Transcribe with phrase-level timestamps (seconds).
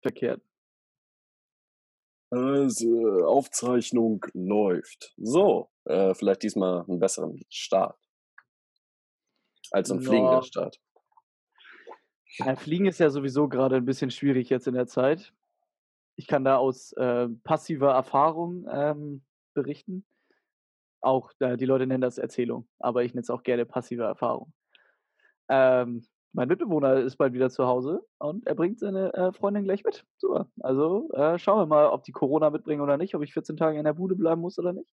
[0.00, 0.42] verkehrt.
[2.30, 5.14] Also, Aufzeichnung läuft.
[5.16, 7.98] So, äh, vielleicht diesmal einen besseren Start.
[9.72, 10.42] Als ein fliegender Ja.
[10.42, 10.80] Start.
[12.38, 15.32] Ja, Fliegen ist ja sowieso gerade ein bisschen schwierig jetzt in der Zeit.
[16.16, 19.24] Ich kann da aus äh, passiver Erfahrung ähm,
[19.54, 20.06] berichten.
[21.00, 24.52] Auch äh, die Leute nennen das Erzählung, aber ich nenne es auch gerne passive Erfahrung.
[25.48, 29.84] Ähm, mein Mitbewohner ist bald wieder zu Hause und er bringt seine äh, Freundin gleich
[29.84, 30.04] mit.
[30.16, 30.48] Super.
[30.60, 33.78] Also äh, schauen wir mal, ob die Corona mitbringen oder nicht, ob ich 14 Tage
[33.78, 34.90] in der Bude bleiben muss oder nicht.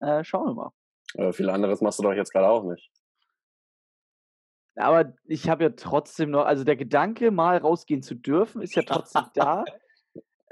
[0.00, 0.70] Äh, schauen wir mal.
[1.14, 2.90] Äh, viel anderes machst du doch jetzt gerade auch nicht.
[4.76, 8.82] Aber ich habe ja trotzdem noch, also der Gedanke, mal rausgehen zu dürfen, ist ja
[8.82, 9.64] trotzdem da.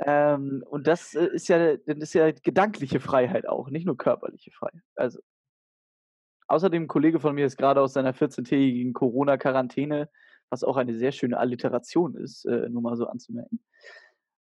[0.06, 4.50] Ähm, und das äh, ist ja, das ist ja gedankliche Freiheit auch, nicht nur körperliche
[4.50, 4.82] Freiheit.
[4.94, 5.20] Also.
[6.50, 10.10] Außerdem, ein Kollege von mir ist gerade aus seiner 14-tägigen Corona-Quarantäne,
[10.50, 13.60] was auch eine sehr schöne Alliteration ist, äh, nur mal so anzumerken.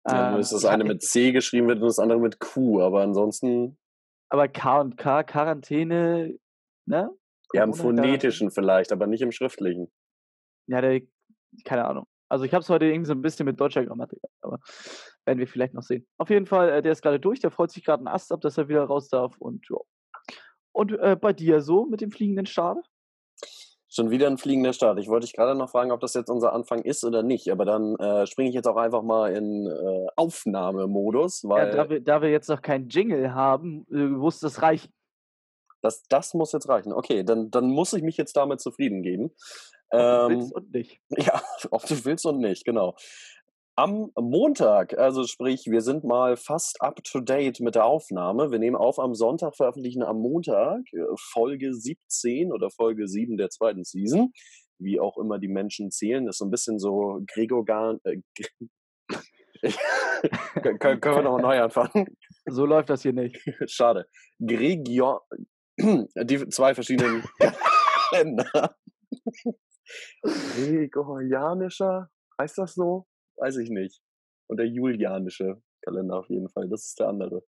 [0.07, 2.81] Ja, nur Ähm, ist das eine mit C geschrieben wird und das andere mit Q,
[2.81, 3.77] aber ansonsten
[4.29, 6.37] aber K und K, Quarantäne,
[6.85, 7.09] ne?
[7.53, 9.91] ja im phonetischen vielleicht, aber nicht im schriftlichen.
[10.67, 11.01] Ja, der,
[11.65, 12.05] keine Ahnung.
[12.27, 14.59] Also ich habe es heute irgendwie so ein bisschen mit deutscher Grammatik, aber
[15.25, 16.07] werden wir vielleicht noch sehen.
[16.17, 18.41] Auf jeden Fall, äh, der ist gerade durch, der freut sich gerade einen Ast ab,
[18.41, 19.77] dass er wieder raus darf und ja.
[20.71, 22.85] Und äh, bei dir so mit dem fliegenden Start?
[23.91, 24.99] Schon wieder ein fliegender Start.
[24.99, 27.65] Ich wollte dich gerade noch fragen, ob das jetzt unser Anfang ist oder nicht, aber
[27.65, 31.99] dann äh, springe ich jetzt auch einfach mal in äh, Aufnahmemodus, Ja, weil da, wir,
[31.99, 34.93] da wir jetzt noch keinen Jingle haben, äh, muss das reichen.
[35.81, 36.93] das, das muss jetzt reichen.
[36.93, 39.31] Okay, dann, dann muss ich mich jetzt damit zufrieden geben.
[39.91, 41.01] Ob du Ähm, willst und nicht.
[41.17, 42.95] Ja, ob du willst und nicht, genau.
[43.79, 48.51] Am Montag, also sprich, wir sind mal fast up to date mit der Aufnahme.
[48.51, 53.49] Wir nehmen auf am Sonntag, veröffentlichen am Montag äh, Folge 17 oder Folge 7 der
[53.49, 54.33] zweiten Season.
[54.79, 58.01] Wie auch immer die Menschen zählen, das ist so ein bisschen so Gregorgan.
[58.03, 58.17] Äh,
[60.77, 62.17] können, können wir nochmal neu anfangen?
[62.47, 63.41] So läuft das hier nicht.
[63.71, 64.09] Schade.
[64.45, 65.25] Gregor.
[65.77, 67.23] Die zwei verschiedenen
[68.11, 68.75] Länder.
[70.21, 73.05] Gregorianischer, heißt das so?
[73.39, 74.01] Weiß ich nicht.
[74.47, 76.67] Und der julianische Kalender auf jeden Fall.
[76.69, 77.43] Das ist der andere.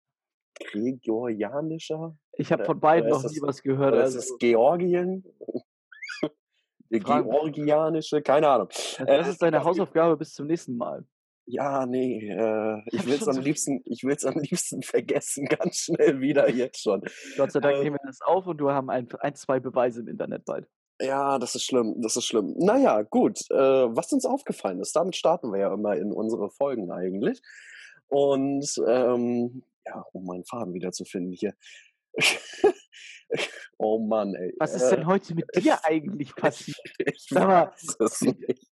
[0.60, 2.18] Gregorianischer?
[2.34, 3.94] Ich habe von beiden noch ist nie das- was gehört.
[3.94, 5.24] Oder ist Also, es Georgien?
[7.04, 7.30] Frank.
[7.30, 8.22] Georgianische?
[8.22, 8.68] Keine Ahnung.
[8.70, 11.06] das äh, ist deine Hausaufgabe bis zum nächsten Mal.
[11.48, 15.78] Ja, nee, äh, ich will es am liebsten, ich will es am liebsten vergessen, ganz
[15.78, 17.02] schnell wieder jetzt schon.
[17.36, 20.02] Gott sei Dank Äh, nehmen wir das auf und du haben ein, ein, zwei Beweise
[20.02, 20.68] im Internet bald.
[21.02, 22.54] Ja, das ist schlimm, das ist schlimm.
[22.58, 26.92] Naja, gut, äh, was uns aufgefallen ist, damit starten wir ja immer in unsere Folgen
[26.92, 27.42] eigentlich.
[28.08, 31.56] Und ähm, ja, um meinen Faden wieder zu finden hier.
[33.78, 34.54] oh Mann, ey.
[34.60, 36.78] Was ist äh, denn heute mit dir eigentlich passiert?
[37.00, 37.74] Ich Sag mal.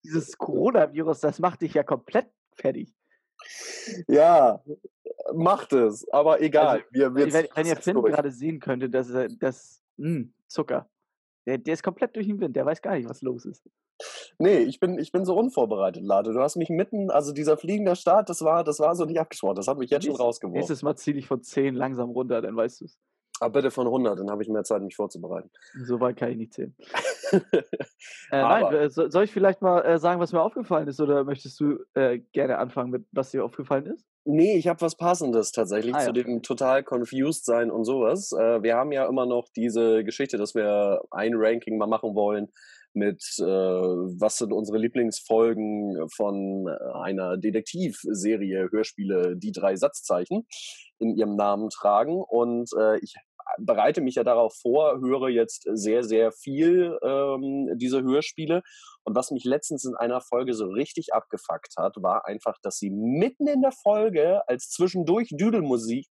[0.04, 2.92] Dieses Coronavirus, das macht dich ja komplett fertig.
[4.08, 4.62] Ja,
[5.32, 6.84] macht es, aber egal.
[6.90, 8.12] wir, wir Also, Wenn, wenn ihr Finn durch.
[8.12, 9.08] gerade sehen könntet, dass
[9.38, 10.90] das mh, Zucker,
[11.48, 13.64] der, der ist komplett durch den Wind, der weiß gar nicht, was los ist.
[14.38, 16.32] Nee, ich bin, ich bin so unvorbereitet, Lade.
[16.32, 19.56] Du hast mich mitten, also dieser fliegende Start, das war, das war so nicht abgesprochen.
[19.56, 20.58] Das hat mich jetzt schon Nächstes- rausgeworfen.
[20.58, 22.98] Nächstes Mal zieh dich von 10 langsam runter, dann weißt du es.
[23.40, 25.50] Aber bitte von 100, dann habe ich mehr Zeit, mich vorzubereiten.
[25.84, 26.74] So weit kann ich nicht zählen.
[28.30, 31.24] Äh, nein, äh, so, soll ich vielleicht mal äh, sagen, was mir aufgefallen ist, oder
[31.24, 34.06] möchtest du äh, gerne anfangen mit, was dir aufgefallen ist?
[34.24, 36.12] Nee, ich habe was Passendes tatsächlich Ah, zu ja.
[36.12, 38.32] dem total confused sein und sowas.
[38.32, 42.48] Äh, wir haben ja immer noch diese Geschichte, dass wir ein Ranking mal machen wollen
[42.92, 50.46] mit, äh, was sind unsere Lieblingsfolgen von einer Detektivserie, Hörspiele, die drei Satzzeichen
[50.98, 52.22] in ihrem Namen tragen.
[52.22, 53.14] Und ich
[53.58, 58.62] bereite mich ja darauf vor, höre jetzt sehr, sehr viel ähm, diese Hörspiele.
[59.04, 62.90] Und was mich letztens in einer Folge so richtig abgefuckt hat, war einfach, dass sie
[62.90, 66.06] mitten in der Folge als zwischendurch Düdelmusik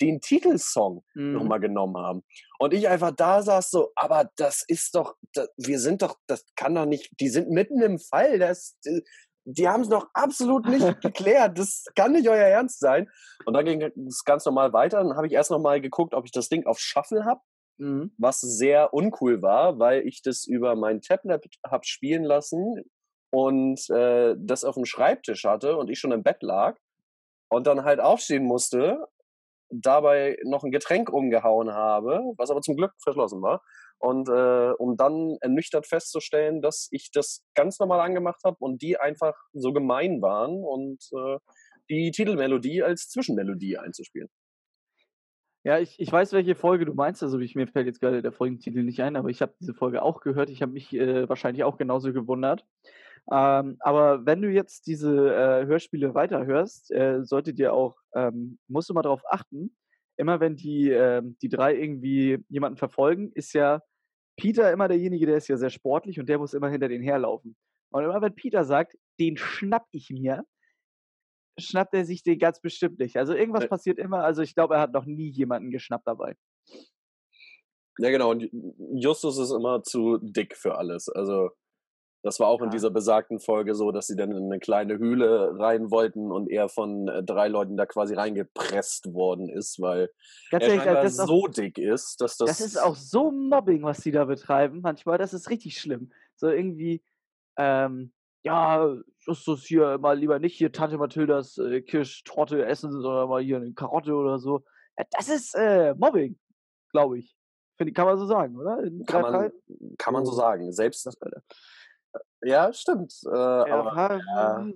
[0.00, 1.34] den Titelsong Mhm.
[1.34, 2.22] nochmal genommen haben.
[2.58, 6.44] Und ich einfach da saß so, aber das ist doch, das, wir sind doch, das
[6.56, 9.02] kann doch nicht, die sind mitten im Fall, das, äh,
[9.44, 13.08] die haben es doch absolut nicht geklärt, das kann nicht euer Ernst sein.
[13.44, 16.32] Und dann ging es ganz normal weiter, dann habe ich erst nochmal geguckt, ob ich
[16.32, 17.40] das Ding auf Shuffle habe
[17.80, 18.12] Mhm.
[18.18, 22.84] was sehr uncool war, weil ich das über mein Tablet hab spielen lassen
[23.30, 26.76] und äh, das auf dem Schreibtisch hatte und ich schon im Bett lag
[27.48, 29.06] und dann halt aufstehen musste,
[29.70, 33.62] dabei noch ein Getränk umgehauen habe, was aber zum Glück verschlossen war.
[34.00, 38.98] Und äh, um dann ernüchtert festzustellen, dass ich das ganz normal angemacht habe und die
[38.98, 41.38] einfach so gemein waren und äh,
[41.90, 44.28] die Titelmelodie als Zwischenmelodie einzuspielen.
[45.62, 47.22] Ja, ich, ich weiß, welche Folge du meinst.
[47.22, 50.02] Also ich, mir fällt jetzt gerade der Folgentitel nicht ein, aber ich habe diese Folge
[50.02, 50.48] auch gehört.
[50.48, 52.64] Ich habe mich äh, wahrscheinlich auch genauso gewundert.
[53.30, 58.88] Ähm, aber wenn du jetzt diese äh, Hörspiele weiterhörst, äh, solltet ihr auch, ähm, musst
[58.88, 59.76] du mal darauf achten,
[60.20, 63.80] immer wenn die, äh, die drei irgendwie jemanden verfolgen, ist ja
[64.36, 67.56] Peter immer derjenige, der ist ja sehr sportlich und der muss immer hinter den herlaufen.
[67.90, 70.44] Und immer wenn Peter sagt, den schnapp ich mir,
[71.58, 73.16] schnappt er sich den ganz bestimmt nicht.
[73.16, 74.22] Also irgendwas passiert immer.
[74.22, 76.36] Also ich glaube, er hat noch nie jemanden geschnappt dabei.
[77.98, 78.30] Ja, genau.
[78.30, 78.48] Und
[78.94, 81.08] Justus ist immer zu dick für alles.
[81.08, 81.50] Also
[82.22, 82.66] das war auch ja.
[82.66, 86.50] in dieser besagten Folge so, dass sie dann in eine kleine Höhle rein wollten und
[86.50, 90.10] er von äh, drei Leuten da quasi reingepresst worden ist, weil
[90.50, 92.48] Ganz er ehrlich, so auch, dick ist, dass das.
[92.48, 94.80] Das ist auch so Mobbing, was sie da betreiben.
[94.82, 96.12] Manchmal, das ist richtig schlimm.
[96.36, 97.02] So irgendwie,
[97.56, 98.12] ähm,
[98.42, 103.56] ja, Justus hier mal lieber nicht hier Tante Mathildas äh, Kirschtorte essen, sondern mal hier
[103.56, 104.64] eine Karotte oder so.
[104.98, 106.38] Ja, das ist äh, Mobbing,
[106.92, 107.34] glaube ich.
[107.78, 108.78] Find, kann man so sagen, oder?
[109.06, 109.52] Kann man,
[109.96, 110.70] kann man so sagen.
[110.70, 111.08] Selbst.
[112.42, 113.14] Ja, stimmt.
[113.26, 114.66] Äh, ja, aber, ja.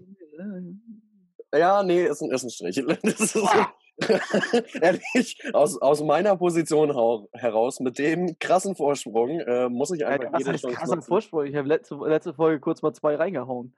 [1.54, 2.76] ja, nee, ist ein, ist ein Strich.
[3.02, 3.38] Ist
[4.82, 6.90] Ehrlich, aus, aus meiner Position
[7.32, 11.44] heraus, mit dem krassen Vorsprung, äh, muss ich einfach ja, jede Chance krassen Vorsprung?
[11.44, 13.74] Ich habe letzte, letzte Folge kurz mal zwei reingehauen.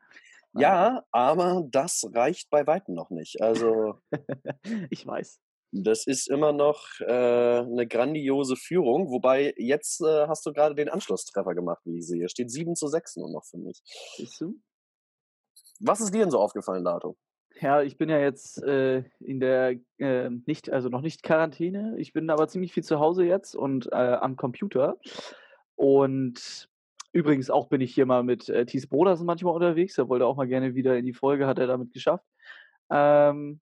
[0.55, 3.43] Ja, aber das reicht bei Weitem noch nicht.
[3.43, 4.01] Also.
[4.91, 5.39] ich weiß.
[5.73, 10.89] Das ist immer noch äh, eine grandiose Führung, wobei jetzt äh, hast du gerade den
[10.89, 12.29] Anschlusstreffer gemacht, wie ich sehe.
[12.29, 13.83] Steht 7 zu 6 nur noch für mich.
[14.17, 14.55] Siehst du?
[15.81, 17.17] Was ist dir denn so aufgefallen, Dato?
[17.61, 21.95] Ja, ich bin ja jetzt äh, in der äh, nicht, also noch nicht Quarantäne.
[21.99, 24.99] Ich bin aber ziemlich viel zu Hause jetzt und äh, am Computer.
[25.75, 26.69] Und
[27.13, 29.97] übrigens auch bin ich hier mal mit äh, Thies Brodersen manchmal unterwegs.
[29.97, 32.27] Er wollte auch mal gerne wieder in die Folge, hat er damit geschafft.
[32.91, 33.61] Ähm,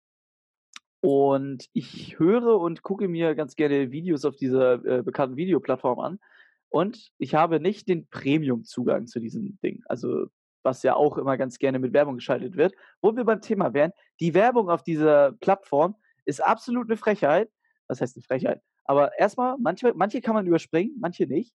[1.08, 6.20] und ich höre und gucke mir ganz gerne Videos auf dieser äh, bekannten Videoplattform an.
[6.68, 9.82] Und ich habe nicht den Premium-Zugang zu diesem Ding.
[9.86, 10.26] Also
[10.64, 12.74] was ja auch immer ganz gerne mit Werbung geschaltet wird.
[13.02, 15.96] Wo wir beim Thema wären, die Werbung auf dieser Plattform
[16.26, 17.50] ist absolut eine Frechheit.
[17.88, 18.62] Was heißt eine Frechheit?
[18.84, 21.54] Aber erstmal, manche, manche kann man überspringen, manche nicht.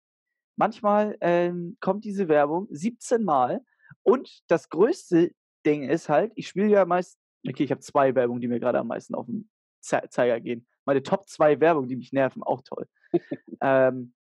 [0.56, 3.60] Manchmal ähm, kommt diese Werbung 17 Mal.
[4.02, 5.32] Und das größte
[5.66, 7.18] Ding ist halt, ich spiele ja meist,
[7.48, 9.50] okay, ich habe zwei Werbungen, die mir gerade am meisten auf den
[9.80, 10.66] Zeiger gehen.
[10.84, 12.86] Meine Top 2 Werbungen, die mich nerven, auch toll.
[13.60, 14.14] ähm,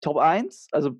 [0.00, 0.96] Top 1, also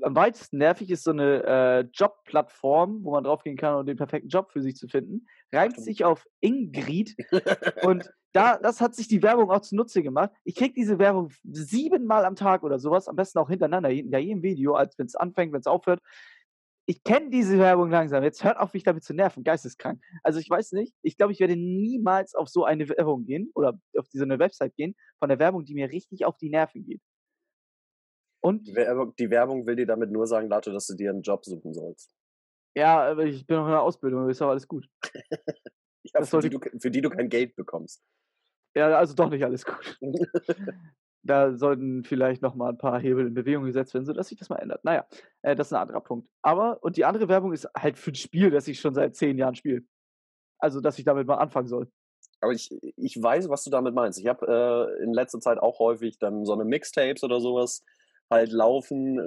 [0.00, 4.28] am weitesten nervig ist so eine äh, Jobplattform, wo man draufgehen kann, um den perfekten
[4.28, 5.26] Job für sich zu finden.
[5.52, 7.14] Reimt sich auf Ingrid.
[7.82, 10.30] und da, das hat sich die Werbung auch zunutze gemacht.
[10.44, 14.42] Ich kriege diese Werbung siebenmal am Tag oder sowas, am besten auch hintereinander, hinter jedem
[14.42, 16.00] Video, als wenn es anfängt, wenn es aufhört.
[16.86, 18.24] Ich kenne diese Werbung langsam.
[18.24, 19.44] Jetzt hört auf, mich damit zu nerven.
[19.44, 20.02] Geisteskrank.
[20.22, 20.94] Also ich weiß nicht.
[21.02, 24.74] Ich glaube, ich werde niemals auf so eine Werbung gehen oder auf diese eine Website
[24.74, 27.00] gehen von der Werbung, die mir richtig auf die Nerven geht.
[28.40, 28.66] Und?
[28.66, 31.44] Die Werbung, die Werbung will dir damit nur sagen, Lato, dass du dir einen Job
[31.44, 32.12] suchen sollst.
[32.74, 34.88] Ja, aber ich bin noch in der Ausbildung, ist auch alles gut.
[36.04, 38.02] ja, für die, du, für die du kein Geld bekommst.
[38.74, 39.98] Ja, also doch nicht alles gut.
[41.22, 44.48] da sollten vielleicht noch mal ein paar Hebel in Bewegung gesetzt werden, sodass sich das
[44.48, 44.84] mal ändert.
[44.84, 45.06] Naja,
[45.42, 46.28] äh, das ist ein anderer Punkt.
[46.42, 49.38] Aber, und die andere Werbung ist halt für ein Spiel, das ich schon seit zehn
[49.38, 49.82] Jahren spiele.
[50.58, 51.90] Also, dass ich damit mal anfangen soll.
[52.40, 54.18] Aber ich, ich weiß, was du damit meinst.
[54.18, 54.46] Ich habe
[54.98, 57.84] äh, in letzter Zeit auch häufig dann so eine Mixtapes oder sowas
[58.30, 59.22] halt laufen, äh,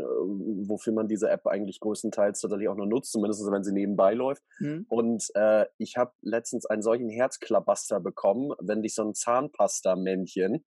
[0.68, 4.44] wofür man diese App eigentlich größtenteils tatsächlich auch noch nutzt, zumindest wenn sie nebenbei läuft.
[4.60, 4.86] Mhm.
[4.90, 10.66] Und äh, ich habe letztens einen solchen Herzklabaster bekommen, wenn dich so ein Zahnpasta-Männchen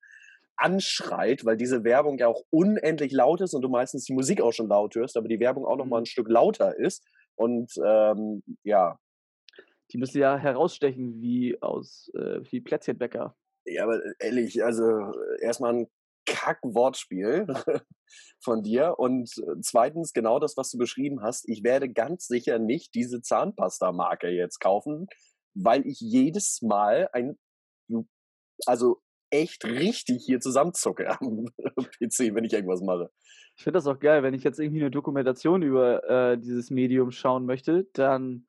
[0.58, 4.52] anschreit, weil diese Werbung ja auch unendlich laut ist und du meistens die Musik auch
[4.52, 6.02] schon laut hörst, aber die Werbung auch noch mal mhm.
[6.02, 7.04] ein Stück lauter ist.
[7.36, 8.98] Und ähm, ja.
[9.92, 13.34] Die müsste ja herausstechen wie aus äh, wie Plätzchenbäcker.
[13.64, 15.86] Ja, aber ehrlich, also erstmal ein
[16.26, 17.46] Kack-Wortspiel
[18.40, 18.98] von dir.
[18.98, 23.22] Und äh, zweitens, genau das, was du beschrieben hast, ich werde ganz sicher nicht diese
[23.22, 25.06] Zahnpasta-Marke jetzt kaufen,
[25.54, 27.38] weil ich jedes Mal ein,
[28.66, 31.46] also echt richtig hier zusammenzucke am
[32.00, 33.10] PC, wenn ich irgendwas mache.
[33.56, 37.10] Ich finde das auch geil, wenn ich jetzt irgendwie eine Dokumentation über äh, dieses Medium
[37.10, 38.46] schauen möchte, dann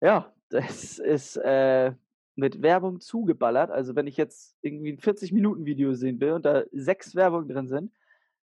[0.00, 1.92] ja, das ist äh,
[2.36, 3.70] mit Werbung zugeballert.
[3.70, 7.92] Also wenn ich jetzt irgendwie ein 40-Minuten-Video sehen will und da sechs Werbungen drin sind,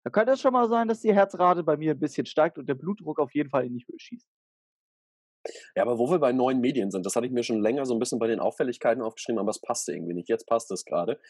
[0.05, 2.69] dann könnte es schon mal sein, dass die Herzrate bei mir ein bisschen steigt und
[2.69, 4.29] der Blutdruck auf jeden Fall in die Höhe schießt.
[5.77, 7.95] Ja, aber wo wir bei neuen Medien sind, das hatte ich mir schon länger so
[7.95, 10.31] ein bisschen bei den Auffälligkeiten aufgeschrieben, aber es passte irgendwie nicht.
[10.31, 11.21] Jetzt passt es gerade.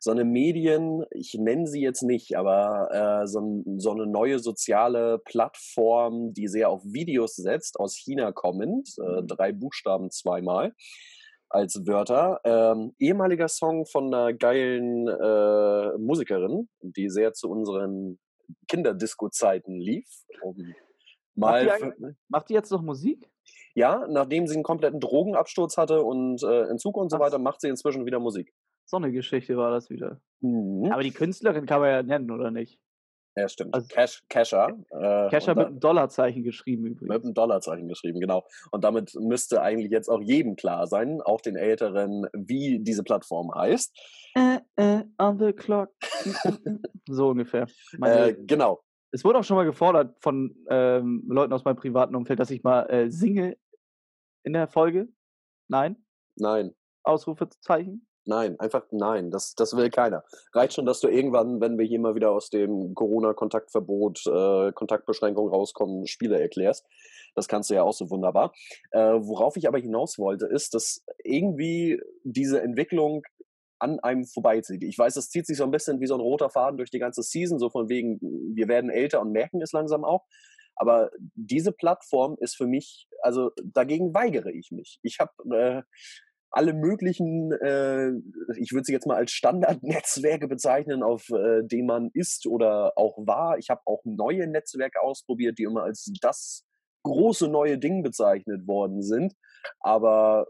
[0.00, 4.40] So eine Medien, ich nenne sie jetzt nicht, aber äh, so, ein, so, eine neue
[4.40, 9.28] soziale Plattform, die sehr auf Videos setzt, aus China kommend, äh, mhm.
[9.28, 10.74] drei Buchstaben zweimal
[11.48, 12.40] als Wörter.
[12.42, 18.18] Ähm, ehemaliger Song von einer geilen äh, Musikerin, die sehr zu unseren
[18.66, 20.08] Kinderdisco-Zeiten lief.
[20.42, 20.74] Um
[21.36, 23.31] mal macht, die macht die jetzt noch Musik?
[23.74, 27.60] Ja, nachdem sie einen kompletten Drogenabsturz hatte und äh, Entzug und so Ach weiter, macht
[27.60, 28.52] sie inzwischen wieder Musik.
[28.88, 30.20] So 'ne Geschichte war das wieder.
[30.42, 30.92] Mhm.
[30.92, 32.78] Aber die Künstlerin kann man ja nennen, oder nicht?
[33.36, 33.74] Ja, stimmt.
[33.74, 37.24] Also Cash Kesha, äh, und mit da 'm Dollarzeichen geschrieben mit übrigens.
[37.24, 38.44] 'm Dollarzeichen geschrieben, genau.
[38.70, 43.54] Und damit müsste eigentlich jetzt auch jedem klar sein, auch den Älteren, wie diese Plattform
[43.54, 43.96] heißt.
[44.36, 45.90] Äh, äh, on the clock.
[46.24, 46.82] Hm, hm, hm.
[47.08, 47.66] So ungefähr.
[48.02, 48.82] Äh, genau.
[49.12, 52.62] Es wurde auch schon mal gefordert von, ähm, Leuten aus meinem privaten Umfeld, dass ich
[52.62, 53.56] mal, äh, singe
[54.42, 55.08] in der Folge.
[55.68, 56.04] Nein?
[56.36, 56.74] Nein.
[57.04, 58.06] Ausrufezeichen.
[58.24, 60.22] Nein, einfach nein, das das will keiner.
[60.54, 65.48] Reicht schon, dass du irgendwann, wenn wir hier mal wieder aus dem Corona-Kontaktverbot, äh, Kontaktbeschränkung
[65.48, 66.86] rauskommen, Spiele erklärst.
[67.34, 68.52] Das kannst du ja auch so wunderbar.
[68.92, 73.22] Äh, worauf ich aber hinaus wollte, ist, dass irgendwie diese Entwicklung
[73.82, 74.82] an einem vorbeizieht.
[74.84, 76.98] Ich weiß, das zieht sich so ein bisschen wie so 'n roter Faden durch die
[77.00, 78.18] ganze Season, so von wegen,
[78.54, 80.24] wir werden älter und merken es langsam auch.
[80.76, 84.98] Aber diese Plattform ist für mich also, dagegen weigere ich mich.
[85.02, 85.82] Ich habe, äh,
[86.50, 88.10] alle möglichen, äh,
[88.58, 93.16] ich würde sie jetzt mal als Standardnetzwerke bezeichnen, auf, äh, denen man ist oder auch
[93.26, 93.58] war.
[93.58, 96.64] Ich habe auch neue Netzwerke ausprobiert, die immer als das
[97.04, 99.34] große neue Ding bezeichnet worden sind.
[99.80, 100.46] Aber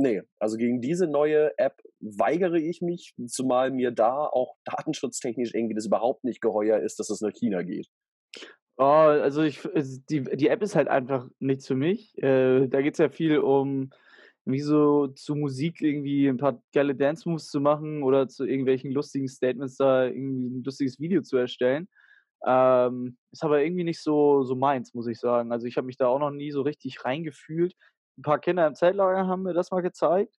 [0.00, 5.74] ne, also gegen diese neue App weigere ich mich, zumal mir da auch datenschutztechnisch irgendwie
[5.74, 7.88] das überhaupt nicht geheuer ist, dass es nach China geht.
[8.80, 12.16] Oh, also ich es die die App ist halt einfach nichts für mich.
[12.22, 13.90] Äh, da geht's ja viel um
[14.44, 18.92] wie so zu Musik irgendwie 'n paar geile Dance Moves zu machen oder zu irgendwelchen
[18.92, 21.88] lustigen Statements da irgendwie 'n lustiges Video zu erstellen.
[22.46, 25.52] Ähm, ist aber irgendwie nicht so so meins, muss ich sagen.
[25.52, 27.74] Also, ich habe mich da auch noch nie so richtig reingefühlt.
[28.18, 30.34] 'N paar Kinder im Zeltlager haben mir das mal gezeigt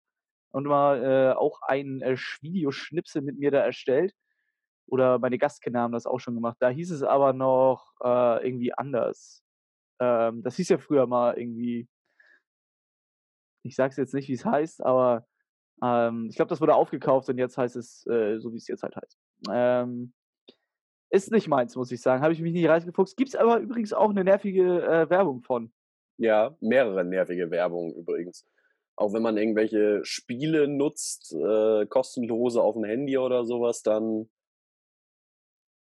[0.53, 4.15] und mal, äh, auch ein, äh, Sch Videoschnipsel mit mir da erstellt.
[4.89, 6.57] Oder meine Gastkinder haben das auch schon gemacht.
[6.61, 9.43] Da hieß es aber noch, äh, irgendwie anders.
[10.01, 11.87] Ähm, das hieß ja früher mal irgendwie
[13.65, 15.27] ich sage es jetzt nicht, wie's heißt, aber,
[15.83, 18.97] ähm, ich glaube, das wurde aufgekauft und jetzt heißt es, äh, so, wie's jetzt halt
[18.97, 19.19] heißt.
[19.51, 20.13] Ähm,
[21.11, 22.23] ist nicht meins, muss ich sagen.
[22.23, 23.17] Habe ich mich nie reingefuchst.
[23.17, 25.73] Gibt's aber übrigens auch 'ne nervige, äh, Werbung von.
[26.19, 28.45] Ja, mehrere nervige Werbungen übrigens.
[28.97, 34.29] Auch wenn man irgendwelche Spiele nutzt, äh, kostenlose aufm Handy oder so was, dann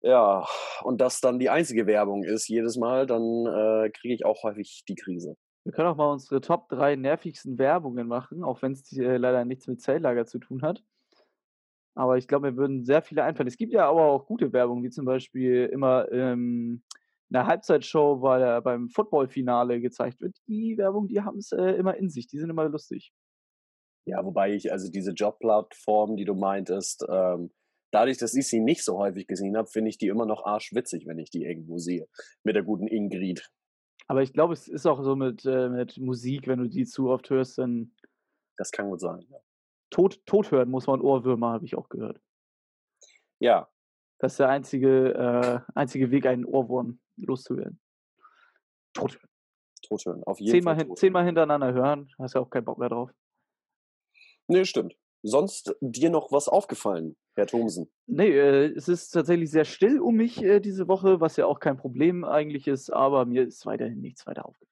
[0.06, 0.46] ja,
[0.84, 4.84] und das dann die einzige Werbung ist jedes Mal, dann, äh, kriege ich auch häufig
[4.88, 5.36] die Krise.
[5.64, 9.66] Wir können auch mal unsere Top 3 nervigsten Werbungen machen, auch wenn's äh, leider nichts
[9.66, 10.84] mit Zeltlager zu tun hat.
[11.96, 13.48] Aber ich glaube, mir würden sehr viele einfallen.
[13.48, 16.84] Es gibt ja aber auch gute Werbung, wie zum Beispiel immer, ähm,
[17.30, 20.38] in der Halbzeitshow bei der beim Footballfinale gezeigt wird.
[20.48, 22.28] Die Werbung, die haben's, äh, immer in sich.
[22.28, 23.12] Die sind immer lustig.
[24.08, 27.52] Ja, wobei ich also diese Jobplattform, die du meintest, ähm,
[27.92, 31.08] dadurch, dass ich sie nicht so häufig gesehen habe, finde ich die immer noch arschwitzig,
[31.08, 32.08] wenn ich die irgendwo sehe,
[32.44, 33.50] mit der guten Ingrid.
[34.08, 37.10] Aber ich glaube, es ist auch so mit äh, mit Musik, wenn du die zu
[37.10, 37.96] oft hörst, dann
[38.58, 39.40] Das kann gut sein, ja.
[39.90, 42.22] tot tot hören muss man Ohrwürmer, habe ich auch gehört.
[43.40, 43.68] Ja.
[44.20, 47.80] Das ist der einzige äh, einzige Weg, einen Ohrwurm loszuwerden.
[48.94, 49.20] Tot.
[49.82, 51.14] Tot hören, auf jeden 10 Fall mal hin tot 10 hören.
[51.14, 53.12] mal hintereinander hören, hast ja auch keinen Bock mehr drauf.
[54.48, 54.96] Ne, stimmt.
[55.22, 57.92] Sonst dir noch was aufgefallen, Herr Thomsen?
[58.06, 61.60] Ne, äh, es ist tatsächlich sehr still um mich, äh, diese Woche, was ja auch
[61.60, 64.72] kein Problem eigentlich ist, aber mir ist weiterhin nichts weiter aufgefallen.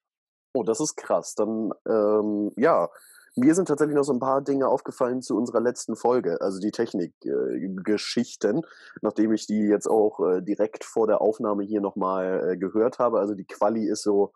[0.54, 1.34] Oh, das ist krass.
[1.34, 2.90] Dann, ähm, ja,
[3.36, 6.72] mir sind tatsächlich noch so 'n paar Dinge aufgefallen zu unserer letzten Folge, also die
[6.72, 8.62] Technik äh,
[9.02, 13.00] nachdem ich die jetzt auch, äh, direkt vor der Aufnahme hier noch mal, äh, gehört
[13.00, 13.20] habe.
[13.20, 14.34] Also die Quali ist so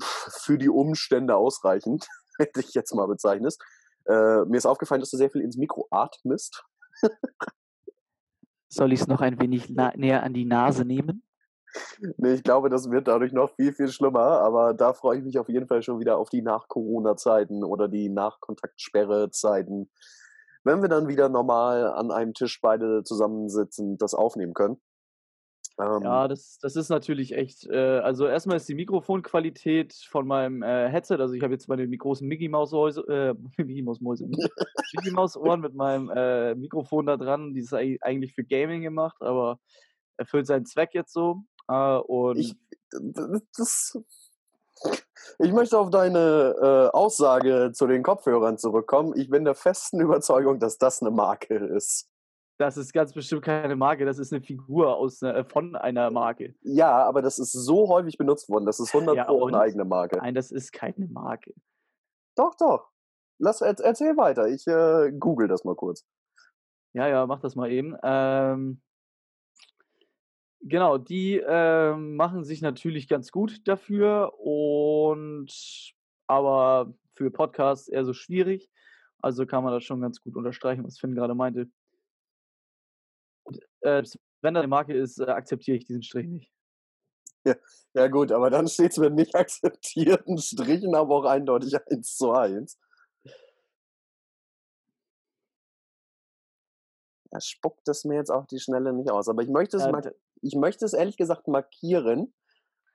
[0.00, 2.06] für die Umstände ausreichend,
[2.38, 3.56] hätte ich jetzt mal bezeichnet.
[4.06, 6.64] Äh, mir ist aufgefallen, dass du sehr viel ins Mikro atmest.
[8.68, 11.22] Soll ich's noch ein wenig näher an die Nase nehmen?
[12.16, 15.38] Ne, ich glaube, das wird dadurch noch viel, viel schlimmer, aber da freue ich mich
[15.38, 19.90] auf jeden Fall schon wieder auf die Nach-Corona-Zeiten oder die Nach-Kontaktsperre-Zeiten,
[20.64, 24.80] wenn wir dann wieder normal an einem Tisch beide zusammensitzend das aufnehmen können.
[25.78, 30.26] Ja, Ähm das das ist natürlich echt äh, also erst mal ist die Mikrofonqualität von
[30.26, 34.00] meinem, äh, Headset also ich habe jetzt meine großen Micky Maus Häuse äh, Micky Maus
[34.00, 37.54] Mäuse, Micky Maus Ohren mit meinem, äh, Mikrofon da dran.
[37.54, 39.58] Die ist ei eigentlich für Gaming gemacht, aber
[40.16, 41.42] erfüllt seinen Zweck jetzt so.
[41.68, 41.98] Äh,
[42.32, 42.54] Ich
[42.94, 43.96] und d das
[45.40, 46.54] ich möchte auf deine,
[46.92, 49.14] äh, Aussage zu den Kopfhörern zurückkommen.
[49.16, 52.04] Ich bin der festen Überzeugung, dass das 'ne Marke ist.
[52.60, 56.10] Das ist ganz bestimmt keine Marke, das ist 'ne Figur aus 'ner äh, von einer
[56.10, 56.54] Marke.
[56.62, 58.64] Ja, aber das ist so häufig benutzt worden.
[58.66, 59.58] Das ist 100 Ja, Pro 'ne und?
[59.58, 60.22] eigene Marke.
[60.22, 61.54] Nein, das ist keine Marke.
[62.36, 62.90] Doch, doch.
[63.38, 64.48] Lass erz erzähl weiter.
[64.48, 66.02] Ich, äh, google das mal kurz.
[66.96, 67.96] Ja, ja, mach das mal eben.
[68.04, 68.80] Ähm
[70.66, 75.52] Genau, die äh, machen sich natürlich ganz gut dafür und
[76.26, 78.70] aber für Podcasts eher so schwierig.
[79.18, 81.68] Also kann man das schon ganz gut unterstreichen, was Finn gerade meinte.
[83.44, 84.02] Und, äh,
[84.40, 86.50] wenn da eine Marke ist, äh, akzeptiere ich diesen Strich nicht.
[87.44, 87.56] Ja,
[87.92, 92.32] ja gut, aber dann steht es mit nicht akzeptierten Strichen aber auch eindeutig 1 zu
[92.32, 92.78] 1.
[97.30, 99.28] Er spuckt es mir jetzt auf die Schnelle nicht aus.
[99.28, 100.12] Aber ich möchte es, äh,
[100.44, 102.32] ich möchte es ehrlich gesagt markieren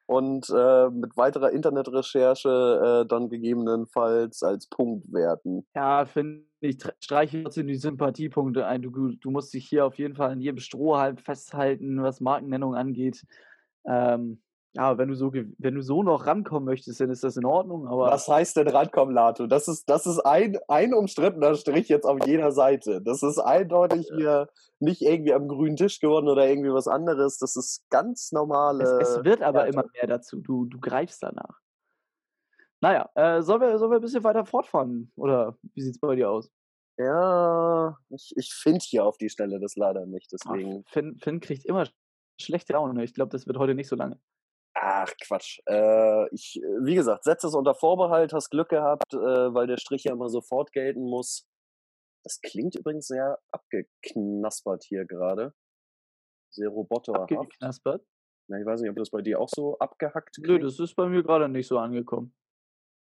[0.05, 5.67] und äh, mit weiterer Internetrecherche äh, dann gegebenenfalls als Punkt werten.
[5.75, 8.81] Ja, finde ich, streiche trotzdem die Sympathiepunkte ein.
[8.81, 13.23] Du, du musst dich hier auf jeden Fall an jedem Strohhalm festhalten, was Markennennung angeht.
[13.85, 14.41] Ähm,
[14.73, 17.87] ja, wenn du so wenn du so noch rankommen möchtest, dann ist das in Ordnung,
[17.87, 19.45] aber Was heißt denn rankommen, Lato?
[19.47, 23.01] Das ist das ist ein ein umstrittener Strich jetzt auf jeder Seite.
[23.01, 24.47] Das ist eindeutig hier
[24.79, 27.37] nicht irgendwie am grünen Tisch geworden oder irgendwie was anderes.
[27.39, 30.41] Das ist ganz normale Es es wird aber immer mehr dazu.
[30.41, 31.59] Du du greifst danach.
[32.81, 36.29] Naja, äh, sollen wir sollen wir 'n bisschen weiter fortfahren oder wie sieht's bei dir
[36.31, 36.49] aus?
[36.97, 41.39] Ja, ich ich finde hier auf die Stelle das leider nicht, Ach, deswegen Finn Finn
[41.39, 41.87] kriegt immer
[42.39, 43.03] schlechte Laune.
[43.03, 44.19] Ich glaube, das wird heute nicht so lange.
[44.81, 45.59] Ach Quatsch.
[45.67, 49.17] Äh, ich, äh, wie gesagt, setze es unter Vorbehalt, hast Glück gehabt, äh,
[49.53, 51.45] weil der Strich ja immer sofort gelten muss.
[52.23, 55.53] Das klingt übrigens sehr abgeknaspert hier gerade.
[56.51, 57.29] Sehr roboterhaft.
[57.29, 58.05] Abgeknaspert?
[58.47, 60.47] Na, ich weiß nicht, ob das bei dir auch so abgehackt klingt.
[60.47, 62.33] Nö, das ist bei mir gerade nicht so angekommen.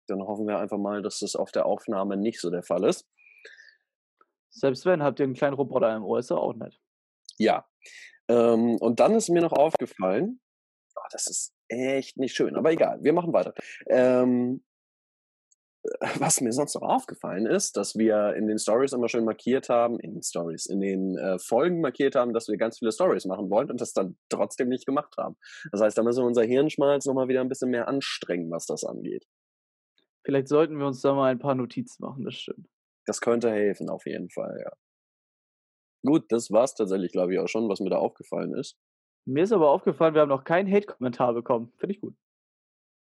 [0.09, 3.09] Dann hoffen wir einfach mal, dass das auf der Aufnahme nicht so der Fall ist.
[4.51, 6.81] Selbst wenn, habt ihr einen kleinen Roboter im Ohr, ist auch nett.
[7.39, 7.69] Ja.
[8.29, 10.41] Ähm, und dann ist mir noch aufgefallen,
[10.97, 13.55] oh, das ist echt nicht schön, aber egal, wir machen weiter.
[13.89, 14.63] Ähm,
[16.19, 19.99] was mir sonst noch aufgefallen ist, dass wir in den Stories immer schön markiert haben,
[19.99, 23.49] in den Stories, in den äh, Folgen markiert haben, dass wir ganz viele Stories machen
[23.49, 25.37] wollen und das dann trotzdem nicht gemacht haben.
[25.73, 28.85] Das heißt, da müssen wir unser Hirnschmalz nochmal wieder ein bisschen mehr anstrengen, was das
[28.85, 29.25] angeht.
[30.25, 32.69] Vielleicht sollten wir uns da mal ein paar Notizen machen, das stimmt.
[33.07, 34.73] Das könnte helfen, auf jeden Fall, ja.
[36.05, 38.77] Gut, das war's tatsächlich, glaube ich, auch schon, was mir da aufgefallen ist.
[39.31, 41.73] Mir ist aber aufgefallen, wir haben noch keinen Hate-Kommentar bekommen.
[41.77, 42.15] Finde ich gut.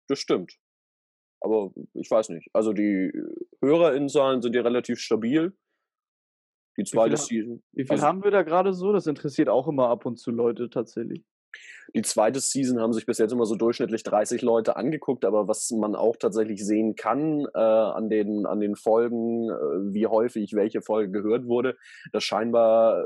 [0.08, 0.58] Das stimmt.
[1.40, 2.48] Aber ich weiß nicht.
[2.52, 3.12] Also die
[3.62, 5.56] HörerInnenzahlen sind ja relativ stabil.
[6.76, 7.62] Die zweite wie viel, Season.
[7.72, 8.92] Wie viel also, haben wir da gerade so?
[8.92, 11.24] Das interessiert auch immer ab und zu Leute tatsächlich.
[11.94, 15.70] Die zweite Season haben sich bis jetzt immer so durchschnittlich 30 Leute angeguckt, aber was
[15.70, 20.80] man auch tatsächlich sehen kann äh, an, den, an den Folgen, äh, wie häufig welche
[20.80, 21.76] Folge gehört wurde,
[22.12, 23.04] dass scheinbar äh,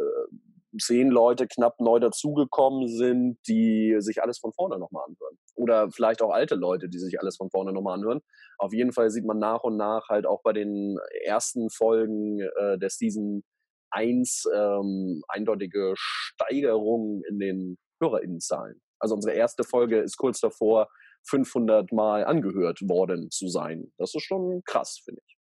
[0.78, 5.38] zehn Leute knapp neu dazugekommen sind, die sich alles von vorne nochmal anhören.
[5.54, 8.20] Oder vielleicht auch alte Leute, die sich alles von vorne nochmal anhören.
[8.58, 12.78] Auf jeden Fall sieht man nach und nach halt auch bei den ersten Folgen äh,
[12.78, 13.42] der Season
[13.90, 18.80] 1 ähm, eindeutige Steigerungen in den HörerInnenzahlen.
[18.98, 20.88] Also unsere erste Folge ist kurz davor,
[21.28, 23.92] 500 Mal angehört worden zu sein.
[23.98, 25.36] Das ist schon krass, finde ich.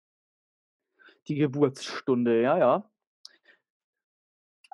[1.29, 2.90] Die Geburtsstunde, ja, ja.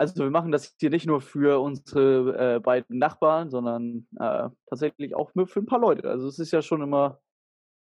[0.01, 5.15] Also wir machen das hier nicht nur für unsere äh, beiden Nachbarn, sondern äh, tatsächlich
[5.15, 6.09] auch für ein paar Leute.
[6.09, 7.21] Also es ist ja schon immer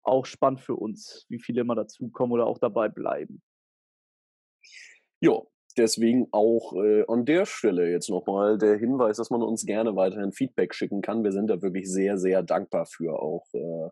[0.03, 3.41] auch spannend für uns, wie viele immer dazukommen oder auch dabei bleiben.
[5.21, 9.95] Jo, deswegen auch äh, an der Stelle jetzt nochmal der Hinweis, dass man uns gerne
[9.95, 11.23] weiterhin Feedback schicken kann.
[11.23, 13.45] Wir sind da wirklich sehr, sehr dankbar für auch.
[13.53, 13.89] Äh,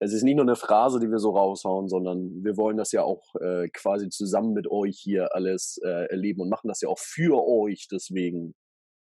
[0.00, 3.02] es ist nicht nur eine Phrase, die wir so raushauen, sondern wir wollen das ja
[3.02, 6.98] auch äh, quasi zusammen mit euch hier alles äh, erleben und machen das ja auch
[6.98, 7.88] für euch.
[7.90, 8.54] Deswegen,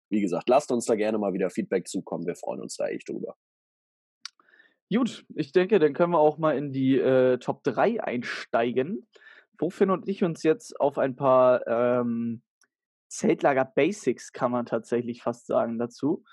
[0.10, 2.26] wie gesagt, lasst uns da gerne mal wieder Feedback zukommen.
[2.26, 3.36] Wir freuen uns da echt drüber.
[4.92, 9.08] Gut, ich denke, dann können wir auch mal in die äh, Top 3 einsteigen.
[9.60, 12.42] Wo Finn und ich uns jetzt auf ein paar ähm,
[13.10, 16.24] Zeltlager Basics, kann man tatsächlich fast sagen, dazu.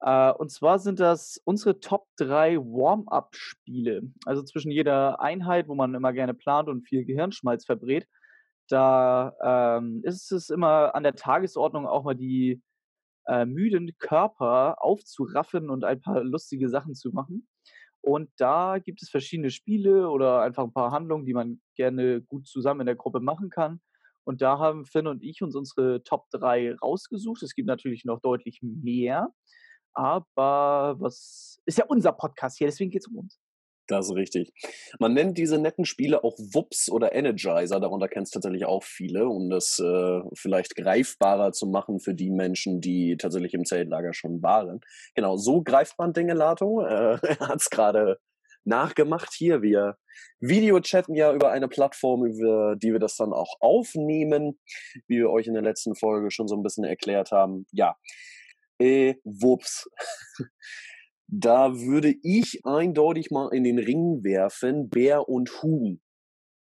[0.00, 4.02] Äh, und zwar sind das unsere Top 3 Warm-up-Spiele.
[4.24, 8.06] Also zwischen jeder Einheit, wo man immer gerne plant und viel Gehirnschmalz verbrät,
[8.68, 12.62] da ähm, ist es immer an der Tagesordnung auch mal die
[13.26, 17.48] äh, müden Körper aufzuraffen und ein paar lustige Sachen zu machen.
[18.00, 22.46] Und da gibt es verschiedene Spiele oder einfach ein paar Handlungen, die man gerne gut
[22.46, 23.80] zusammen in der Gruppe machen kann.
[24.24, 27.42] Und da haben Finn und ich uns unsere Top 3 rausgesucht.
[27.42, 29.32] Es gibt natürlich noch deutlich mehr.
[29.94, 33.40] Aber was ist ja unser Podcast hier, deswegen geht es um uns.
[33.88, 34.52] Das ist richtig.
[34.98, 39.48] Man nennt diese netten Spiele auch Wups oder Energizer, darunter kennst tatsächlich auch viele, um
[39.48, 44.82] das äh, vielleicht greifbarer zu machen für die Menschen, die tatsächlich im Zeltlager schon waren.
[45.14, 46.82] Genau, so greift man Dinge, Lato.
[46.82, 48.18] Äh, er hat es gerade
[48.64, 49.62] nachgemacht hier.
[49.62, 49.96] Wir
[50.40, 54.60] Videochatten ja über eine Plattform, über die wir das dann auch aufnehmen,
[55.06, 57.66] wie wir euch in der letzten Folge schon so ein bisschen erklärt haben.
[57.72, 57.96] Ja,
[58.78, 59.88] Äh, wups.
[61.26, 66.00] da würde ich eindeutig mal in den Ring werfen, Bär und Huhn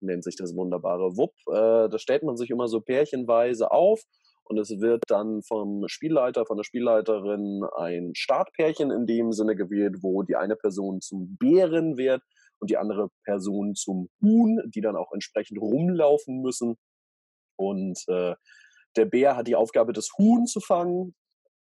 [0.05, 1.35] nennt sich das wunderbare Wupp.
[1.49, 4.03] Äh, da stellt man sich immer so pärchenweise auf
[4.45, 9.97] und es wird dann vom Spielleiter, von der Spielleiterin ein Startpärchen in dem Sinne gewählt,
[10.03, 12.23] wo die eine Person zum Bären wird
[12.61, 16.77] und die andere Person zum Huhn, die dann auch entsprechend rumlaufen müssen.
[17.57, 18.35] Und äh,
[18.97, 21.15] der Bär hat die Aufgabe, das Huhn zu fangen.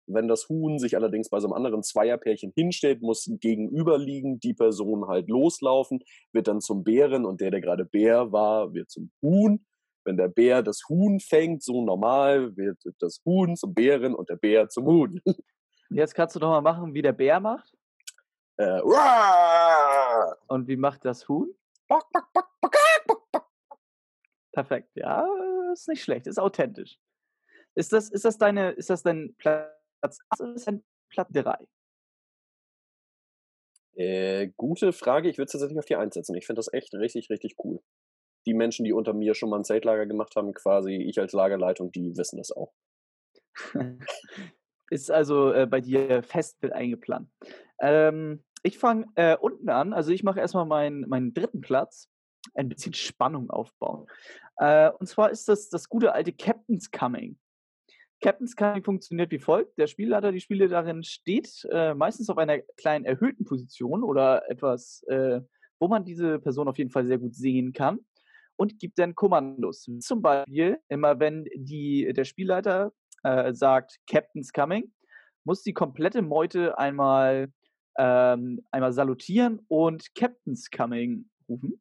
[0.08, 5.06] Wenn das Huhn sich allerdings bei so einem anderen Zweierpärchen hinstellt, muss gegenüberliegend die Person
[5.06, 6.00] halt loslaufen,
[6.32, 9.64] wird dann zum Bären und der, der gerade Bär war, wird zum Huhn.
[10.04, 14.36] Wenn der Bär das Huhn fängt, so normal, wird das Huhn zum Bären und der
[14.36, 15.20] Bär zum Huhn.
[15.90, 17.72] Jetzt kannst du doch mal machen, wie der Bär macht.
[18.56, 18.80] Äh,
[20.48, 21.54] und wie macht das Huhn?
[24.52, 25.26] Perfekt, ja,
[25.72, 26.98] ist nicht schlecht, ist authentisch.
[27.74, 29.36] Ist das, ist das deine, ist das dein
[30.00, 30.74] Platz 1 oder ist das
[31.10, 31.58] Platz 3?
[33.94, 35.28] Äh, gute Frage.
[35.28, 36.36] Ich würde es tatsächlich auf die 1 setzen.
[36.36, 37.80] Ich finde das echt richtig, richtig cool.
[38.46, 41.90] Die Menschen, die unter mir schon mal ein Zeltlager gemacht haben, quasi ich als Lagerleitung,
[41.90, 42.72] die wissen das auch.
[44.90, 47.28] ist also äh, bei dir fest mit eingeplant.
[47.80, 49.92] Ähm, ich fange äh, unten an.
[49.92, 52.08] Also ich mache erstmal meinen, meinen dritten Platz.
[52.54, 54.06] Ein bisschen Spannung aufbauen.
[54.56, 57.36] Äh, und zwar ist das das gute alte Captain's Coming.
[58.20, 59.78] Captain's Coming funktioniert wie folgt.
[59.78, 65.40] Der Spielleiter, die Spielleiterin steht äh, meistens auf einer kleinen erhöhten Position oder etwas, äh,
[65.78, 68.00] wo man diese Person auf jeden Fall sehr gut sehen kann
[68.56, 69.88] und gibt dann Kommandos.
[70.00, 74.92] Zum Beispiel, immer wenn die, der Spielleiter äh, sagt Captain's Coming,
[75.44, 77.52] muss die komplette Meute einmal,
[77.96, 81.80] ähm, einmal salutieren und Captain's Coming rufen.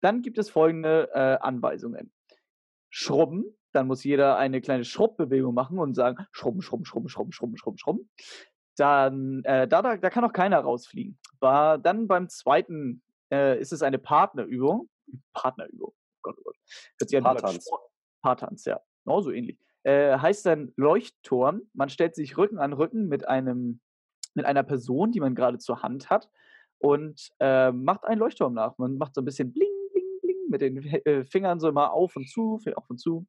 [0.00, 2.12] Dann gibt es folgende äh, Anweisungen.
[2.90, 7.56] Schrubben, dann muss jeder eine kleine Schrubbbewegung machen und sagen, schrubben, schrubben, schrubben, schrubben, schrubben,
[7.56, 8.10] schrubben, schrubben.
[8.76, 11.18] Dann, äh, da, da, da kann auch keiner rausfliegen.
[11.40, 13.02] War, dann beim zweiten
[13.32, 14.88] äh, ist es eine Partnerübung.
[15.32, 15.92] Partnerübung.
[16.22, 16.56] Gott, oh Gott.
[16.98, 17.70] Hört sich Paartanz.
[18.22, 18.80] Paartanz, ja.
[19.04, 19.58] Genau so ähnlich.
[19.82, 21.62] Äh, heißt dann Leuchtturm.
[21.72, 23.80] Man stellt sich Rücken an Rücken mit einem,
[24.34, 26.28] mit einer Person, die man gerade zur Hand hat
[26.78, 28.78] und äh, macht einen Leuchtturm nach.
[28.78, 32.16] Man macht so ein bisschen bling, bling, bling mit den äh, Fingern so immer auf
[32.16, 33.26] und zu, auf und zu.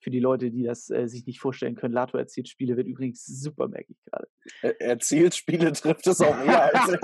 [0.00, 3.24] Für die Leute, die das äh, sich nicht vorstellen können, Lato erzählt Spiele wird übrigens
[3.26, 4.28] super, merke ich gerade.
[4.62, 6.98] Er erzählt Spiele trifft es auch eher als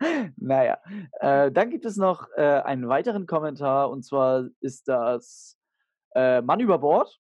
[0.36, 0.78] naja,
[1.20, 5.58] äh, dann gibt es noch äh, einen weiteren Kommentar und zwar ist das
[6.14, 7.20] äh, Mann über Bord.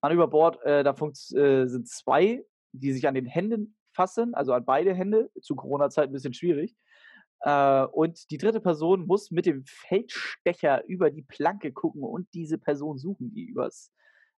[0.00, 4.52] Mann über Bord, äh, da äh, sind zwei, die sich an den Händen fassen, also
[4.52, 6.76] an beide Hände, zu Corona-Zeit ein bisschen schwierig.
[7.40, 12.58] Äh, und die dritte Person muss mit dem Feldstecher über die Planke gucken und diese
[12.58, 13.92] Person suchen, die übers,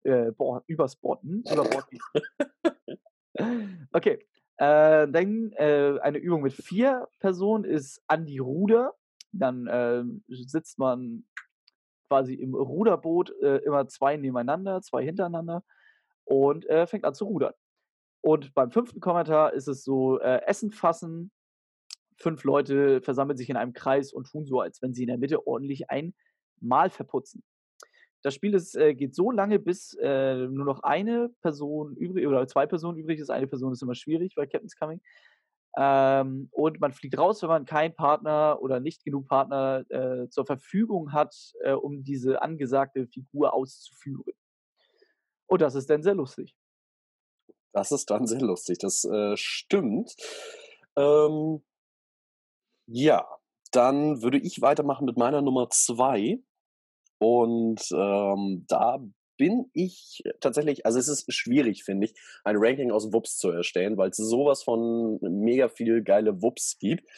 [0.05, 0.33] äh,
[0.67, 1.23] übers Bord
[3.93, 4.19] okay.
[4.57, 8.95] Äh, dann äh, eine Übung mit vier Personen ist an die Ruder.
[9.31, 11.25] Dann äh, sitzt man
[12.09, 15.63] quasi im Ruderboot äh, immer zwei nebeneinander, zwei hintereinander
[16.25, 17.55] und fängt an zu rudern.
[18.21, 21.31] Und beim fünften Kommentar ist es so, Essen fassen,
[22.19, 25.19] fünf Leute versammeln sich in einem Kreis und tun so, als wenn sie in der
[25.19, 26.15] Mitte ordentlich ein
[26.61, 27.43] Mahl verputzen.
[28.23, 32.47] Das Spiel ist, äh, geht so lange, bis äh, nur noch eine Person übrig oder
[32.49, 33.31] zwei Personen übrig ist.
[33.31, 35.01] Eine Person ist immer schwierig bei Captain's Coming.
[35.77, 40.45] Ähm, und man fliegt raus, wenn man keinen Partner oder nicht genug Partner äh, zur
[40.45, 44.33] Verfügung hat, äh, um diese angesagte Figur auszuführen.
[45.47, 46.57] Und das ist dann sehr lustig.
[47.73, 50.17] Das ist dann sehr lustig, das äh, stimmt.
[50.97, 51.63] Ähm,
[52.89, 53.27] ja,
[53.71, 56.39] dann würde ich weitermachen mit meiner Nummer zwei.
[57.19, 58.99] Und ähm, da
[59.37, 63.97] bin ich tatsächlich, also es ist schwierig, finde ich, ein Ranking aus Wups zu erstellen,
[63.97, 67.09] weil es sowas von mega viel geile Wups gibt.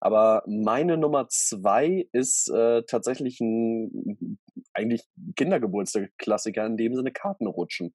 [0.00, 4.38] Aber meine Nummer zwei ist äh, tatsächlich ein
[4.72, 5.02] eigentlich
[5.36, 7.94] Kindergeburtstag-Klassiker, in dem Sinne Kartenrutschen.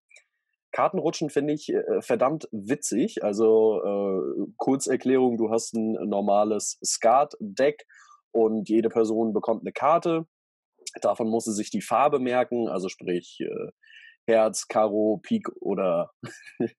[0.72, 3.24] Kartenrutschen finde ich äh, verdammt witzig.
[3.24, 7.86] Also äh, Kurzerklärung, du hast ein normales Skat-Deck
[8.32, 10.28] und jede Person bekommt eine Karte
[11.02, 13.72] Davon muss sie sich die Farbe merken, also sprich äh,
[14.26, 16.12] Herz, Karo, Pik oder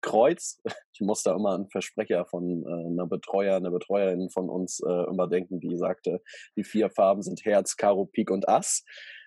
[0.00, 0.60] Kreuz.
[0.92, 5.08] Ich muss da immer an Versprecher von äh, einer Betreuer, einer Betreuerin von uns äh,
[5.08, 6.22] immer denken, die sagte,
[6.56, 8.84] die vier Farben sind Herz, Karo, Pik und Ass.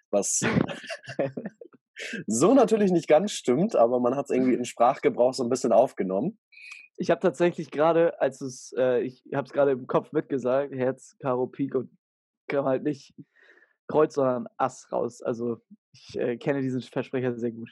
[0.10, 0.42] Was
[2.28, 5.72] so natürlich nicht ganz stimmt, aber man hat es irgendwie in Sprachgebrauch so ein bisschen
[5.72, 6.40] aufgenommen.
[6.98, 11.16] Ich habe tatsächlich gerade, als es, äh, ich habe es gerade im Kopf mitgesagt, Herz,
[11.20, 11.90] Karo, Pik und
[12.48, 13.14] kann halt nicht
[13.88, 15.22] Kreuz, sondern Ass raus.
[15.22, 15.62] Also
[15.94, 17.70] ich äh, kenne diesen Versprecher sehr gut.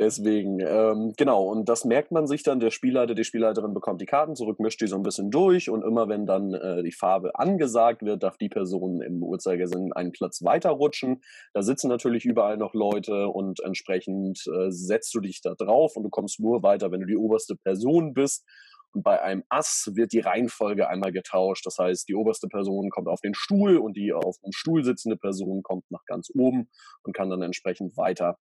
[0.00, 4.06] Deswegen, ähm, genau, und das merkt man sich dann, der Spielleiter, die Spielleiterin bekommt die
[4.06, 7.36] Karten zurück, mischt die so ein bisschen durch und immer wenn dann äh, die Farbe
[7.36, 11.20] angesagt wird, darf die Person im Uhrzeigersinn einen Platz weiterrutschen.
[11.52, 16.04] Da sitzen natürlich überall noch Leute und entsprechend äh, setzt du dich da drauf und
[16.04, 18.46] du kommst nur weiter, wenn du die oberste Person bist.
[18.92, 21.66] Und bei einem Ass wird die Reihenfolge einmal getauscht.
[21.66, 25.16] Das heißt, die oberste Person kommt auf den Stuhl und die auf dem Stuhl sitzende
[25.16, 26.70] Person kommt nach ganz oben
[27.02, 28.38] und kann dann entsprechend weiter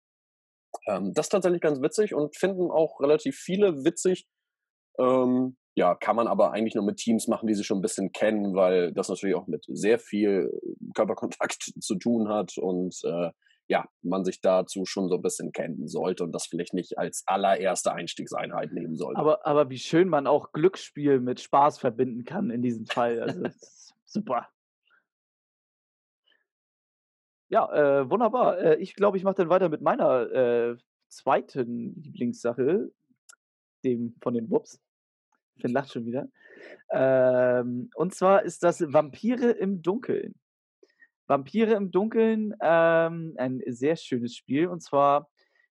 [0.88, 4.28] ähm, das ist tatsächlich ganz witzig und finden auch relativ viele witzig.
[5.00, 8.12] Ähm, ja, kann man aber eigentlich nur mit Teams machen, die sich schon ein bisschen
[8.12, 10.52] kennen, weil das natürlich auch mit sehr viel
[10.96, 13.30] Körperkontakt zu tun hat und äh,
[13.70, 17.24] ja, man sich dazu schon so ein bisschen kennen sollte und das vielleicht nicht als
[17.28, 19.20] allererste Einstiegseinheit nehmen sollte.
[19.20, 23.22] Aber, aber wie schön man auch Glücksspiel mit Spaß verbinden kann in diesem Fall.
[23.22, 23.44] Also
[24.06, 24.48] super.
[27.50, 28.58] Ja, äh, wunderbar.
[28.60, 32.92] Äh, ich glaube, ich mache dann weiter mit meiner äh, zweiten Lieblingssache,
[33.86, 34.82] dem von den Wups.
[35.60, 36.28] Finn lacht schon wieder.
[36.92, 40.36] Ähm, und zwar ist das Vampire im Dunkeln.
[41.28, 44.68] Vampire im Dunkeln, ähm, ein sehr schönes Spiel.
[44.68, 45.30] Und zwar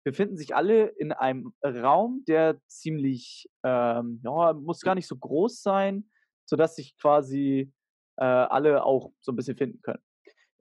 [0.05, 5.63] befinden sich alle in einem Raum, der ziemlich, ähm, ja, muss gar nicht so groß
[5.63, 6.11] sein,
[6.45, 7.73] sodass sich quasi
[8.17, 10.03] äh, alle auch so ein bisschen finden können.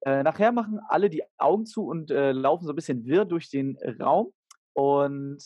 [0.01, 3.49] Äh, nachher machen alle die Augen zu und äh, laufen so ein bisschen wirr durch
[3.49, 4.33] den Raum.
[4.73, 5.43] Und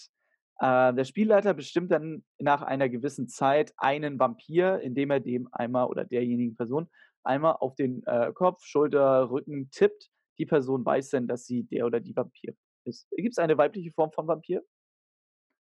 [0.59, 5.87] äh, der Spielleiter bestimmt dann nach einer gewissen Zeit einen Vampir, indem er dem einmal
[5.87, 6.89] oder derjenigen Person
[7.23, 10.09] einmal auf den äh, Kopf, Schulter, Rücken tippt.
[10.37, 13.09] Die Person weiß dann, dass sie der oder die Vampir ist.
[13.11, 14.63] Gibt es eine weibliche Form von Vampir?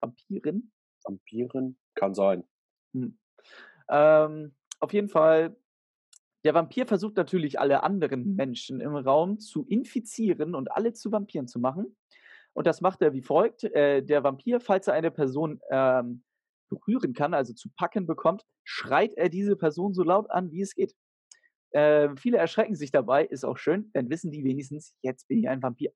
[0.00, 0.72] Vampirin?
[1.04, 1.76] Vampirin?
[1.94, 2.44] Kann sein.
[2.94, 3.18] Hm.
[3.88, 5.56] Ähm, auf jeden Fall
[6.44, 11.48] der Vampir versucht natürlich alle anderen Menschen im Raum zu infizieren und alle zu Vampiren
[11.48, 11.96] zu machen.
[12.52, 13.64] Und das macht er wie folgt.
[13.64, 16.22] Äh, der Vampir, falls er eine Person ähm,
[16.68, 20.74] berühren kann, also zu packen bekommt, schreit er diese Person so laut an, wie es
[20.74, 20.94] geht.
[21.70, 25.48] Äh, viele erschrecken sich dabei, ist auch schön, dann wissen die wenigstens, jetzt bin ich
[25.48, 25.92] ein Vampir.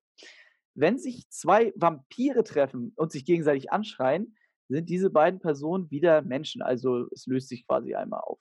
[0.74, 4.36] Wenn sich zwei Vampire treffen und sich gegenseitig anschreien,
[4.68, 6.62] sind diese beiden Personen wieder Menschen.
[6.62, 8.38] Also es löst sich quasi einmal auf.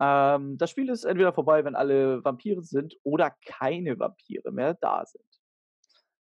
[0.00, 5.04] Ähm, das Spiel ist entweder vorbei, wenn alle Vampire sind oder keine Vampire mehr da
[5.06, 5.24] sind.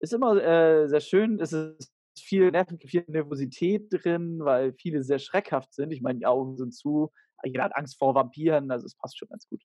[0.00, 1.40] Ist immer äh, sehr schön.
[1.40, 2.52] Es ist viel,
[2.86, 5.92] viel Nervosität drin, weil viele sehr schreckhaft sind.
[5.92, 7.10] Ich meine, die Augen sind zu.
[7.44, 9.62] Jeder hat Angst vor Vampiren, also es passt schon ganz gut.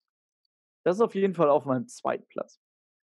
[0.84, 2.60] Das ist auf jeden Fall auf meinem zweiten Platz.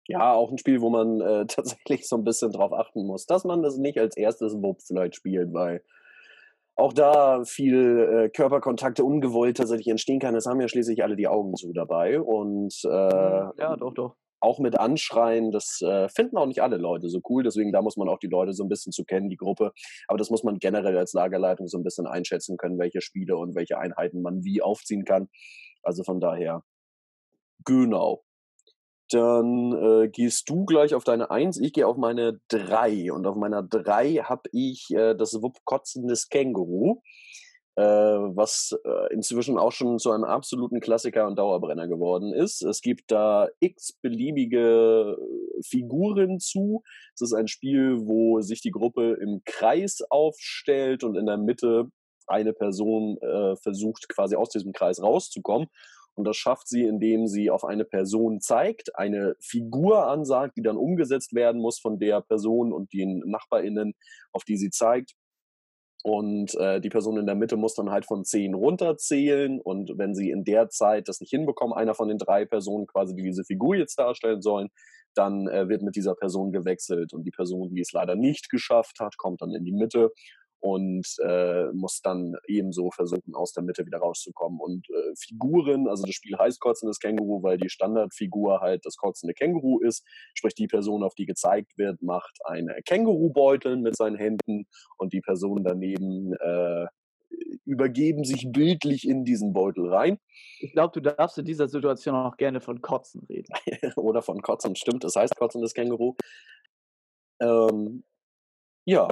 [0.08, 3.44] Ja, auch ein Spiel, wo man äh, tatsächlich so ein bisschen drauf achten muss, dass
[3.44, 5.84] man das nicht als erstes Wupp vielleicht spielt, weil
[6.80, 10.36] auch da viel äh, Körperkontakte ungewollt tatsächlich entstehen kann.
[10.36, 14.16] Es haben ja schließlich alle die Augen zu dabei und äh, ja, doch, doch.
[14.42, 17.44] Auch mit Anschreien, das äh, finden auch nicht alle Leute so cool.
[17.44, 19.74] Deswegen da muss man auch die Leute so ein bisschen zu kennen, die Gruppe.
[20.08, 23.54] Aber das muss man generell als Lagerleitung so ein bisschen einschätzen können, welche Spiele und
[23.56, 25.28] welche Einheiten man wie aufziehen kann.
[25.84, 26.64] Also von daher,
[27.66, 28.24] genau.
[29.10, 33.12] Dann äh, gehst du gleich auf deine Eins, ich gehe auf meine Drei.
[33.12, 37.02] Und auf meiner Drei habe ich äh, das Wupp kotzendes Känguru,
[37.76, 42.62] äh, was äh, inzwischen auch schon zu einem absoluten Klassiker und Dauerbrenner geworden ist.
[42.62, 45.18] Es gibt da x beliebige
[45.66, 46.84] Figuren zu.
[47.16, 51.90] Es ist ein Spiel, wo sich die Gruppe im Kreis aufstellt und in der Mitte
[52.28, 55.68] eine Person äh, versucht, quasi aus diesem Kreis rauszukommen.
[56.20, 60.76] Und das schafft sie, indem sie auf eine Person zeigt, eine Figur ansagt, die dann
[60.76, 63.94] umgesetzt werden muss von der Person und den NachbarInnen,
[64.34, 65.14] auf die sie zeigt.
[66.04, 69.62] Und äh, die Person in der Mitte muss dann halt von zehn runterzählen.
[69.62, 73.16] Und wenn sie in der Zeit das nicht hinbekommen, einer von den drei Personen quasi,
[73.16, 74.68] die diese Figur jetzt darstellen sollen,
[75.16, 77.14] dann äh, wird mit dieser Person gewechselt.
[77.14, 80.12] Und die Person, die es leider nicht geschafft hat, kommt dann in die Mitte
[80.60, 84.60] und äh, muss dann ebenso versuchen, aus der Mitte wieder rauszukommen.
[84.60, 89.34] Und äh, Figuren, also das Spiel heißt kotzendes Känguru, weil die Standardfigur halt das kotzende
[89.34, 90.06] Känguru ist.
[90.34, 94.66] Sprich, die Person, auf die gezeigt wird, macht einen Kängurubeutel mit seinen Händen
[94.98, 96.88] und die Personen daneben äh,
[97.66, 100.20] übergeben sich bildlich in diesen Beutel rein.
[100.60, 103.54] Ich glaube, du darfst in dieser Situation auch gerne von Kotzen reden.
[103.96, 106.16] Oder von Kotzen, stimmt, das heißt kotzendes Känguru.
[107.40, 108.04] Ähm,
[108.86, 109.08] ja,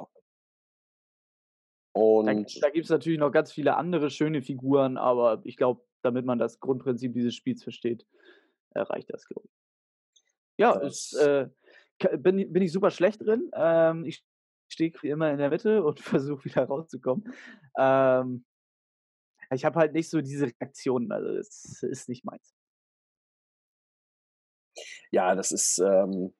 [1.97, 5.83] und da, da gibt es natürlich noch ganz viele andere schöne Figuren, aber ich glaube,
[6.01, 8.05] damit man das Grundprinzip dieses Spiels versteht,
[8.71, 9.53] erreicht das, glaube ich.
[10.59, 11.49] Ja, ist, äh,
[12.17, 13.49] bin, bin ich super schlecht drin.
[13.53, 14.23] Ähm, ich
[14.69, 17.33] stehe wie immer in der Mitte und versuche wieder rauszukommen.
[17.77, 18.45] Ähm,
[19.51, 22.53] ich habe halt nicht so diese Reaktionen, also das ist nicht meins.
[25.11, 26.33] Ja, das ist, ähm,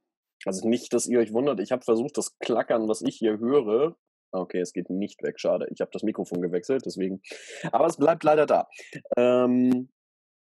[0.45, 3.97] Also nicht, dass ihr euch wundert, ich habe versucht, das Klackern, was ich hier höre.
[4.31, 5.67] Okay, es geht nicht weg, schade.
[5.73, 7.21] Ich habe das Mikrofon gewechselt, deswegen.
[7.71, 8.67] Aber es bleibt leider da.
[9.15, 9.89] Ähm,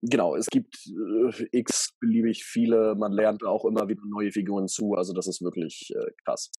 [0.02, 2.94] genau, es gibt äh, x beliebig viele.
[2.94, 4.94] Man lernt auch immer wieder neue Figuren zu.
[4.94, 6.50] Also das ist wirklich äh, krass.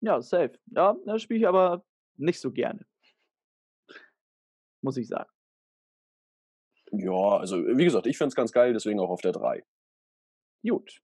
[0.00, 0.52] Ja, safe.
[0.66, 1.84] Ja, das spiele ich aber
[2.16, 2.86] nicht so gerne.
[4.82, 5.30] Muss ich sagen.
[6.92, 9.64] Ja, also wie gesagt, ich finde es ganz geil, deswegen auch auf der 3.
[10.62, 11.00] Gut.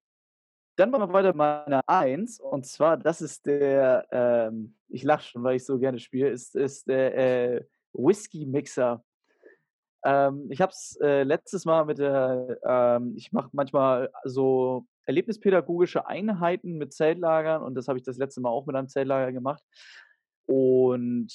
[0.77, 2.41] Dann machen wir weiter mit meiner 1.
[2.41, 6.57] Und zwar, das ist der, ähm, ich lache schon, weil ich so gerne spiele, ist,
[6.57, 9.05] ist der äh, Whisky Mixer.
[10.05, 16.07] Ähm, ich habe es äh, letztes Mal mit der, ähm, ich mache manchmal so erlebnispädagogische
[16.07, 19.63] Einheiten mit Zeltlagern und das habe ich das letzte Mal auch mit einem Zeltlager gemacht.
[20.47, 21.33] Und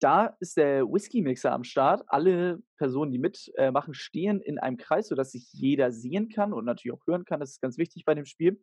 [0.00, 2.02] da ist der Whisky-Mixer am Start.
[2.06, 6.98] Alle Personen, die mitmachen, stehen in einem Kreis, sodass sich jeder sehen kann und natürlich
[6.98, 7.40] auch hören kann.
[7.40, 8.62] Das ist ganz wichtig bei dem Spiel.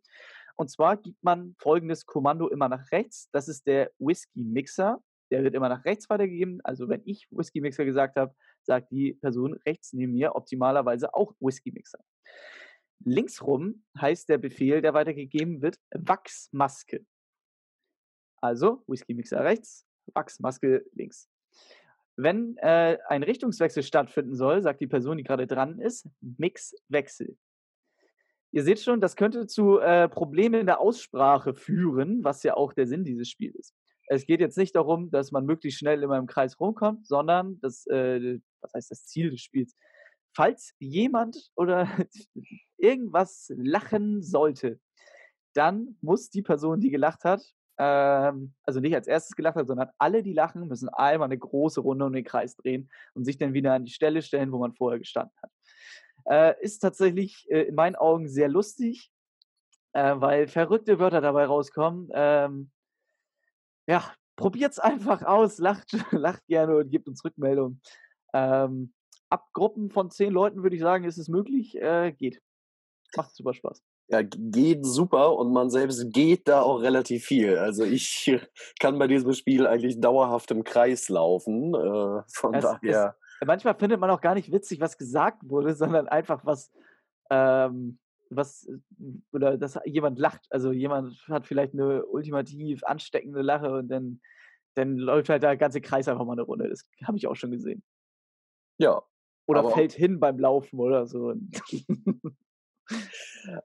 [0.56, 3.30] Und zwar gibt man folgendes Kommando immer nach rechts.
[3.32, 5.02] Das ist der Whisky-Mixer.
[5.30, 6.60] Der wird immer nach rechts weitergegeben.
[6.63, 12.00] Also wenn ich Whisky-Mixer gesagt habe, sagt die Person rechts neben mir optimalerweise auch Whisky-Mixer.
[13.06, 17.06] Linksrum heißt der Befehl, der weitergegeben wird, Wachsmaske.
[18.41, 21.30] Also Whisky-Mixer rechts, Wachsmaske links.
[22.15, 27.38] Wenn äh, ein Richtungswechsel stattfinden soll, sagt die Person, die gerade dran ist, Mixwechsel.
[28.52, 32.74] Ihr seht schon, das könnte zu äh, Problemen in der Aussprache führen, was ja auch
[32.74, 33.76] der Sinn dieses Spiels ist.
[34.08, 37.86] Es geht jetzt nicht darum, dass man möglichst schnell in meinem Kreis rumkommt, sondern das,
[37.88, 39.76] äh, was heißt das Ziel des Spiels?
[40.34, 41.88] Falls jemand oder
[42.78, 44.80] irgendwas lachen sollte,
[45.54, 47.41] dann muss die Person, die gelacht hat,
[47.78, 51.82] ähm, also nicht als erstes gelacht hat, sondern alle, die lachen, müssen einmal eine große
[51.82, 54.74] Runde um den Kreis drehen und sich dann wieder an die Stelle stellen, wo man
[54.74, 55.52] vorher gestanden hat.
[56.26, 59.12] Äh, ist tatsächlich äh, in meinen Augen sehr lustig,
[59.94, 62.10] äh, weil verrückte Wörter dabei rauskommen.
[62.13, 62.72] Ähm,
[63.88, 67.80] ja, probiert's einfach aus, lacht, lacht gerne und gebt uns Rückmeldung.
[68.34, 68.94] Ähm,
[69.30, 72.42] ab Gruppen von zehn Leuten würde ich sagen, ist es möglich, äh, geht.
[73.16, 77.58] Macht super Spaß ja, geht super und man selbst geht da auch relativ viel.
[77.58, 78.32] Also ich
[78.80, 81.74] kann bei diesem Spiel eigentlich dauerhaft im Kreis laufen.
[81.74, 83.15] Äh, von es, daher.
[83.41, 86.72] Es, manchmal findet man auch gar nicht witzig, was gesagt wurde, sondern einfach was,
[87.30, 88.70] ähm, was
[89.34, 90.46] oder dass jemand lacht.
[90.50, 94.22] Also jemand hat vielleicht eine ultimativ ansteckende Lache und dann,
[94.76, 96.70] dann läuft halt der ganze Kreis einfach mal eine Runde.
[96.70, 97.84] Das habe ich auch schon gesehen.
[98.78, 99.02] Ja.
[99.48, 101.34] Oder fällt hin beim Laufen oder so.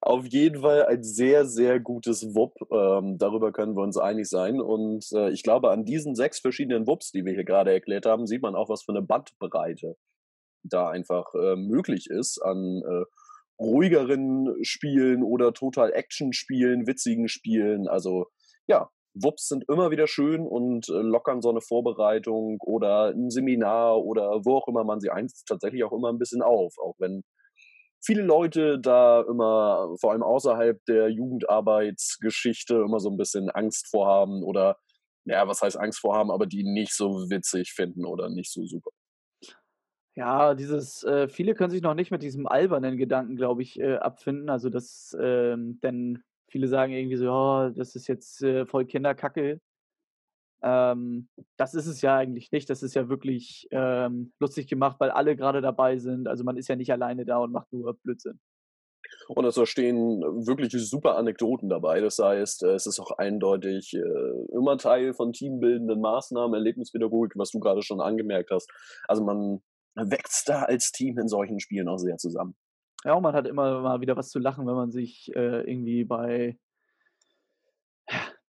[0.01, 2.55] Auf jeden Fall ein sehr, sehr gutes WUP.
[2.71, 4.61] Ähm, darüber können wir uns einig sein.
[4.61, 8.27] Und äh, ich glaube, an diesen sechs verschiedenen WUPs, die wir hier gerade erklärt haben,
[8.27, 9.97] sieht man auch, was für eine Bandbreite
[10.63, 13.05] da einfach äh, möglich ist an äh,
[13.59, 17.89] ruhigeren Spielen oder total Action-Spielen, witzigen Spielen.
[17.89, 18.27] Also
[18.67, 24.03] ja, WUPs sind immer wieder schön und äh, lockern so eine Vorbereitung oder ein Seminar
[24.03, 27.23] oder wo auch immer man sie einsetzt, tatsächlich auch immer ein bisschen auf, auch wenn
[28.05, 34.43] viele Leute da immer, vor allem außerhalb der Jugendarbeitsgeschichte, immer so ein bisschen Angst vorhaben
[34.43, 34.77] oder,
[35.25, 38.91] ja, was heißt Angst vorhaben, aber die nicht so witzig finden oder nicht so super.
[40.15, 43.97] Ja, dieses, äh, viele können sich noch nicht mit diesem albernen Gedanken, glaube ich, äh,
[43.97, 44.51] abfinden.
[44.51, 49.59] Also, das, ähm, denn viele sagen irgendwie so, oh, das ist jetzt äh, voll Kinderkacke.
[50.63, 52.71] Ähm, das ist es ja eigentlich nicht.
[52.71, 56.29] Das ist ja wirklich ähm, lustig gemacht, weil alle gerade dabei sind.
[56.29, 58.41] Also man ist ja nicht alleine da und macht nur Blödsinn.
[59.29, 62.01] Und es stehen wirklich super Anekdoten dabei.
[62.01, 67.61] Das heißt, es ist auch eindeutig äh, immer Teil von teambildenden Maßnahmen, Erlebnispädagogik, was du
[67.61, 68.71] gerade schon angemerkt hast.
[69.09, 69.61] Also man
[69.95, 72.55] wächst da als Team in solchen Spielen auch sehr zusammen.
[73.05, 76.05] Ja, und man hat immer mal wieder was zu lachen, wenn man sich äh, irgendwie
[76.05, 76.57] bei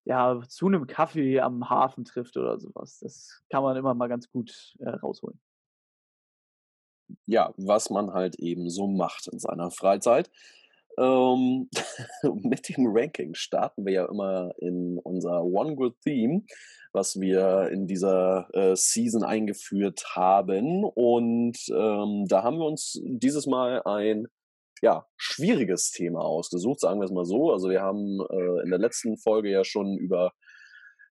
[0.05, 2.99] ja, zu einem Kaffee am Hafen trifft oder sowas.
[2.99, 5.39] Das kann man immer mal ganz gut äh, rausholen.
[7.25, 10.29] Ja, was man halt eben so macht in seiner Freizeit.
[10.97, 11.69] Ähm,
[12.43, 16.43] mit dem Ranking starten wir ja immer in unser One Good Theme,
[16.91, 20.84] was wir in dieser äh, Season eingeführt haben.
[20.84, 24.28] Und ähm, da haben wir uns dieses Mal ein
[24.84, 27.51] ja, schwieriges Thema ausgesucht, sagen wir es mal so.
[27.53, 30.34] Also wir haben äh, in der letzten Folge ja schon über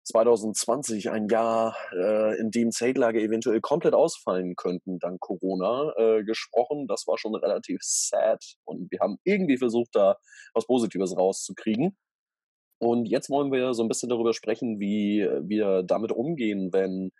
[0.02, 6.88] 2020, ein Jahr, äh, in dem Zeltlage eventuell komplett ausfallen könnten dank Corona, äh, gesprochen.
[6.88, 10.16] Das war schon relativ sad und wir haben irgendwie versucht, da
[10.52, 11.96] was Positives rauszukriegen.
[12.80, 17.12] Und jetzt wollen wir so ein bisschen darüber sprechen, wie wir damit umgehen, wenn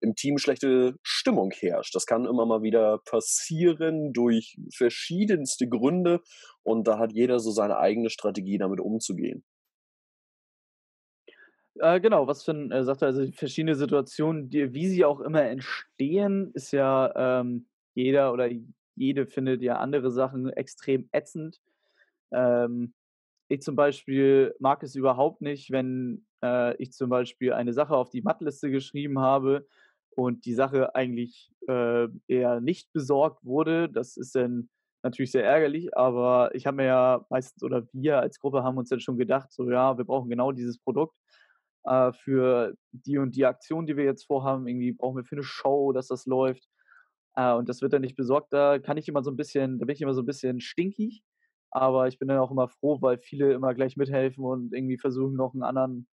[0.00, 1.94] im Team schlechte Stimmung herrscht.
[1.94, 6.20] Das kann immer mal wieder passieren durch verschiedenste Gründe
[6.62, 9.44] und da hat jeder so seine eigene Strategie, damit umzugehen.
[11.78, 16.50] Äh, genau, was Finn äh, sagte, also verschiedene Situationen, die, wie sie auch immer entstehen,
[16.54, 18.50] ist ja ähm, jeder oder
[18.96, 21.60] jede findet ja andere Sachen extrem ätzend.
[22.32, 22.92] Ähm,
[23.48, 28.10] ich zum Beispiel mag es überhaupt nicht, wenn äh, ich zum Beispiel eine Sache auf
[28.10, 29.66] die Mattliste geschrieben habe
[30.16, 33.88] und die Sache eigentlich äh, eher nicht besorgt wurde.
[33.88, 34.68] Das ist dann
[35.02, 38.90] natürlich sehr ärgerlich, aber ich habe mir ja meistens oder wir als Gruppe haben uns
[38.90, 41.14] dann schon gedacht, so ja, wir brauchen genau dieses Produkt
[41.84, 44.66] äh, für die und die Aktion, die wir jetzt vorhaben.
[44.66, 46.68] Irgendwie brauchen wir für eine Show, dass das läuft.
[47.36, 48.52] Äh, und das wird dann nicht besorgt.
[48.52, 51.22] Da kann ich immer so ein bisschen, da bin ich immer so ein bisschen stinkig.
[51.70, 55.36] Aber ich bin dann auch immer froh, weil viele immer gleich mithelfen und irgendwie versuchen,
[55.36, 56.08] noch einen anderen,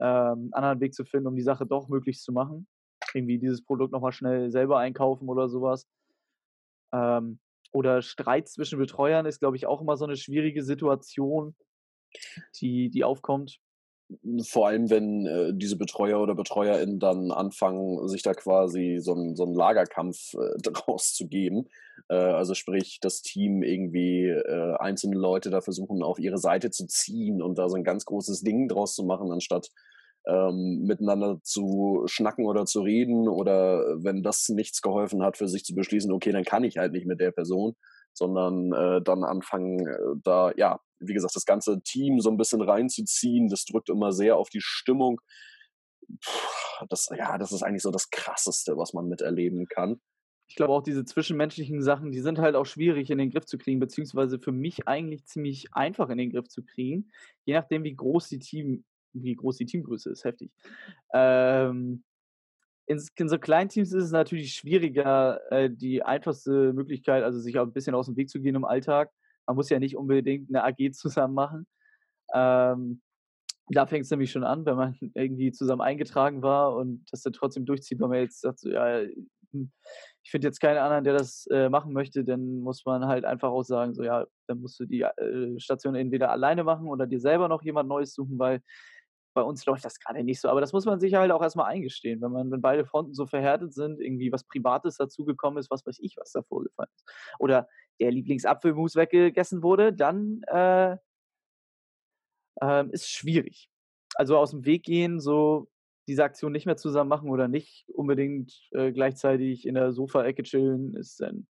[0.00, 2.66] ähm, anderen Weg zu finden, um die Sache doch möglichst zu machen.
[3.14, 5.86] Irgendwie dieses Produkt nochmal schnell selber einkaufen oder sowas.
[6.92, 7.38] Ähm,
[7.72, 11.54] oder Streit zwischen Betreuern ist, glaube ich, auch immer so eine schwierige Situation,
[12.60, 13.60] die, die aufkommt
[14.42, 19.36] vor allem, wenn äh, diese Betreuer oder BetreuerInnen dann anfangen, sich da quasi so einen
[19.36, 21.68] so Lagerkampf äh, draus zu geben.
[22.08, 26.86] Äh, also sprich, das Team irgendwie äh, einzelne Leute da versuchen, auf ihre Seite zu
[26.86, 29.70] ziehen und da so ein ganz großes Ding draus zu machen, anstatt
[30.26, 35.64] ähm, miteinander zu schnacken oder zu reden oder wenn das nichts geholfen hat, für sich
[35.64, 37.74] zu beschließen, okay, dann kann ich halt nicht mit der Person,
[38.12, 42.60] sondern äh, dann anfangen, äh, da, ja, wie gesagt, das ganze Team so ein bisschen
[42.60, 43.48] reinzuziehen.
[43.48, 45.20] Das drückt immer sehr auf die Stimmung.
[46.88, 50.00] Das, ja, das ist eigentlich so das Krasseste, was man miterleben kann.
[50.48, 53.56] Ich glaube auch diese zwischenmenschlichen Sachen, die sind halt auch schwierig in den Griff zu
[53.56, 57.12] kriegen, beziehungsweise für mich eigentlich ziemlich einfach in den Griff zu kriegen,
[57.44, 60.50] je nachdem, wie groß die Team, wie groß die Teamgröße ist, heftig.
[61.12, 62.04] Ähm,
[62.86, 67.58] in, in so kleinen Teams ist es natürlich schwieriger, äh, die einfachste Möglichkeit, also sich
[67.58, 69.10] auch ein bisschen aus dem Weg zu gehen im Alltag.
[69.46, 71.66] Man muss ja nicht unbedingt eine AG zusammen machen.
[72.34, 73.00] Ähm,
[73.68, 77.32] da fängt es nämlich schon an, wenn man irgendwie zusammen eingetragen war und das dann
[77.32, 79.02] trotzdem durchzieht, weil man jetzt sagt, so, ja,
[79.52, 79.70] hm,
[80.22, 83.50] ich finde jetzt keinen anderen, der das äh, machen möchte, dann muss man halt einfach
[83.50, 87.20] auch sagen, so ja, dann musst du die äh, Station entweder alleine machen oder dir
[87.20, 88.60] selber noch jemand Neues suchen, weil
[89.34, 90.48] bei uns läuft das gerade nicht so.
[90.48, 92.20] Aber das muss man sich halt auch erstmal eingestehen.
[92.20, 95.98] Wenn man, wenn beide Fronten so verhärtet sind, irgendwie was Privates dazugekommen ist, was weiß
[96.00, 97.04] ich, was da vorgefallen ist.
[97.38, 97.68] Oder
[98.00, 100.96] der Lieblingsapfelmus weggegessen wurde, dann äh,
[102.60, 103.70] äh, ist schwierig.
[104.14, 105.68] Also aus dem Weg gehen, so
[106.08, 110.94] diese Aktion nicht mehr zusammen machen oder nicht unbedingt äh, gleichzeitig in der Sofa-Ecke chillen,
[110.94, 111.46] ist dann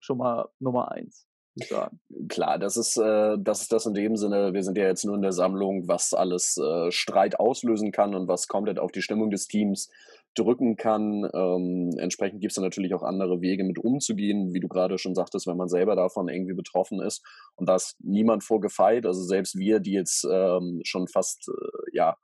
[0.00, 2.00] schon mal Nummer eins sagen.
[2.28, 5.16] Klar, das ist, äh, das ist das in dem Sinne, wir sind ja jetzt nur
[5.16, 9.30] in der Sammlung, was alles äh, Streit auslösen kann und was komplett auf die Stimmung
[9.30, 9.90] des Teams
[10.34, 11.28] drücken kann.
[11.32, 15.46] Ähm, entsprechend gibt es natürlich auch andere Wege, mit umzugehen, wie du gerade schon sagtest,
[15.46, 17.24] wenn man selber davon irgendwie betroffen ist.
[17.56, 19.06] Und da ist niemand vorgefeit.
[19.06, 22.16] Also selbst wir, die jetzt ähm, schon fast äh, ja,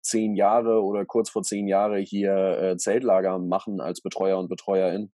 [0.00, 5.12] zehn Jahre oder kurz vor zehn Jahre hier äh, Zeltlager machen als Betreuer und Betreuerin,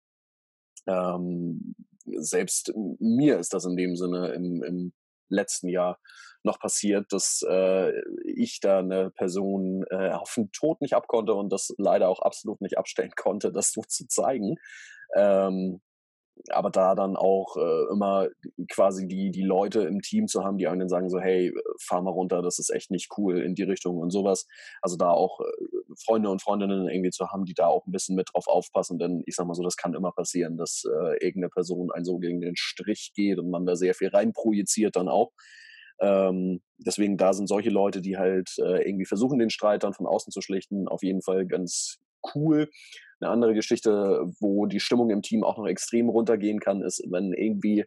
[0.87, 1.75] ähm,
[2.05, 4.93] selbst mir ist das in dem Sinne im, im
[5.29, 5.99] letzten Jahr
[6.43, 7.93] noch passiert, dass äh,
[8.25, 12.61] ich da eine Person äh, auf den Tod nicht abkonnte und das leider auch absolut
[12.61, 14.57] nicht abstellen konnte, das so zu zeigen.
[15.15, 15.81] Ähm,
[16.49, 18.29] aber da dann auch äh, immer
[18.71, 22.11] quasi die, die Leute im Team zu haben, die einen sagen so, hey, fahr mal
[22.11, 24.47] runter, das ist echt nicht cool in die Richtung und sowas.
[24.83, 28.17] Also da auch äh, Freunde und Freundinnen irgendwie zu haben, die da auch ein bisschen
[28.17, 31.51] mit drauf aufpassen, denn ich sag mal so, das kann immer passieren, dass äh, irgendeine
[31.51, 35.33] Person einen so gegen den Strich geht und man da sehr viel reinprojiziert dann auch.
[36.01, 40.07] Ähm, deswegen da sind solche Leute, die halt äh, irgendwie versuchen, den Streit dann von
[40.07, 41.99] außen zu schlichten, auf jeden Fall ganz
[42.35, 42.71] cool.
[43.21, 47.33] Eine andere Geschichte, wo die Stimmung im Team auch noch extrem runtergehen kann, ist, wenn
[47.33, 47.85] irgendwie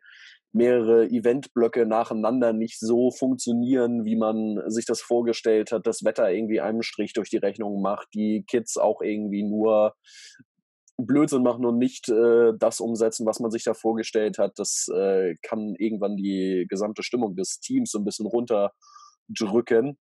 [0.54, 6.62] mehrere Eventblöcke nacheinander nicht so funktionieren, wie man sich das vorgestellt hat, das Wetter irgendwie
[6.62, 9.96] einen Strich durch die Rechnung macht, die Kids auch irgendwie nur
[10.98, 14.54] Blödsinn machen und nicht äh, das umsetzen, was man sich da vorgestellt hat.
[14.58, 19.98] Das äh, kann irgendwann die gesamte Stimmung des Teams so ein bisschen runterdrücken.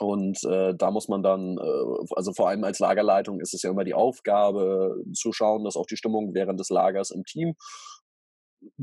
[0.00, 3.70] Und äh, da muss man dann, äh, also vor allem als Lagerleitung ist es ja
[3.70, 7.54] immer die Aufgabe zu schauen, dass auch die Stimmung während des Lagers im Team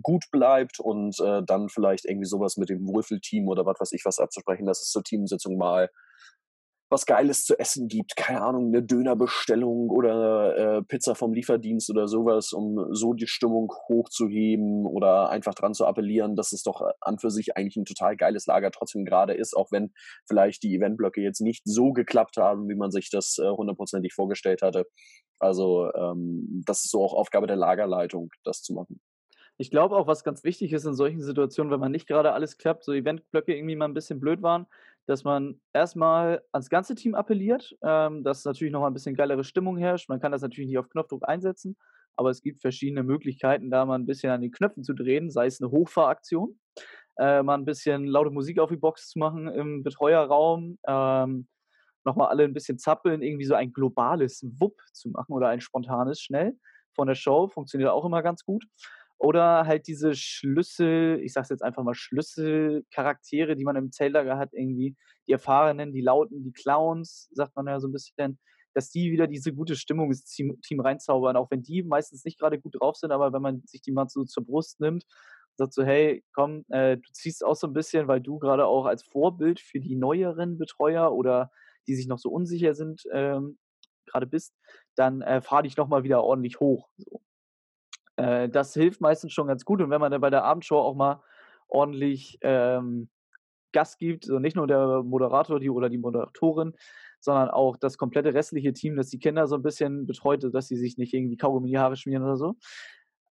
[0.01, 4.03] gut bleibt und äh, dann vielleicht irgendwie sowas mit dem Würfelteam oder was weiß ich
[4.05, 5.89] was abzusprechen, dass es zur Teamsitzung mal
[6.95, 12.07] was Geiles zu essen gibt, keine Ahnung, eine Dönerbestellung oder äh, Pizza vom Lieferdienst oder
[12.07, 17.19] sowas, um so die Stimmung hochzuheben oder einfach dran zu appellieren, dass es doch an
[17.19, 19.91] für sich eigentlich ein total geiles Lager trotzdem gerade ist, auch wenn
[20.25, 24.61] vielleicht die Eventblöcke jetzt nicht so geklappt haben, wie man sich das äh, hundertprozentig vorgestellt
[24.61, 24.85] hatte.
[25.37, 29.01] Also ähm, das ist so auch Aufgabe der Lagerleitung, das zu machen.
[29.57, 32.57] Ich glaube auch, was ganz wichtig ist in solchen Situationen, wenn man nicht gerade alles
[32.57, 34.67] klappt, so Eventblöcke irgendwie mal ein bisschen blöd waren,
[35.07, 39.43] dass man erstmal ans ganze Team appelliert, ähm, dass natürlich noch mal ein bisschen geilere
[39.43, 40.09] Stimmung herrscht.
[40.09, 41.77] Man kann das natürlich nicht auf Knopfdruck einsetzen,
[42.15, 45.45] aber es gibt verschiedene Möglichkeiten, da mal ein bisschen an den Knöpfen zu drehen, sei
[45.47, 46.59] es eine Hochfahraktion,
[47.17, 51.47] äh, mal ein bisschen laute Musik auf die Box zu machen im Betreuerraum, ähm,
[52.03, 56.19] nochmal alle ein bisschen zappeln, irgendwie so ein globales Wupp zu machen oder ein spontanes
[56.21, 56.57] schnell
[56.93, 58.63] von der Show, funktioniert auch immer ganz gut.
[59.17, 64.49] Oder halt diese Schlüssel, ich sag's jetzt einfach mal Schlüsselcharaktere, die man im Zeltlager hat,
[64.53, 64.95] irgendwie
[65.27, 68.39] die Erfahrenen, die Lauten, die Clowns, sagt man ja so ein bisschen,
[68.73, 72.37] dass die wieder diese gute Stimmung ins Team, Team reinzaubern, auch wenn die meistens nicht
[72.37, 75.05] gerade gut drauf sind, aber wenn man sich die mal so zur Brust nimmt,
[75.55, 78.85] sagt so, hey, komm, äh, du ziehst auch so ein bisschen, weil du gerade auch
[78.85, 81.51] als Vorbild für die neueren Betreuer oder
[81.87, 83.57] die sich noch so unsicher sind, ähm,
[84.05, 84.53] gerade bist,
[84.95, 86.89] dann äh, fahr dich nochmal wieder ordentlich hoch.
[86.97, 87.21] So.
[88.17, 89.81] Äh, das hilft meistens schon ganz gut.
[89.81, 91.21] Und wenn man dann bei der Abendshow auch mal
[91.67, 93.09] ordentlich ähm,
[93.71, 96.73] Gas gibt, so nicht nur der Moderator die, oder die Moderatorin,
[97.19, 100.77] sondern auch das komplette restliche Team, das die Kinder so ein bisschen betreut, dass sie
[100.77, 102.55] sich nicht irgendwie Kaugummi in die Haare schmieren oder so.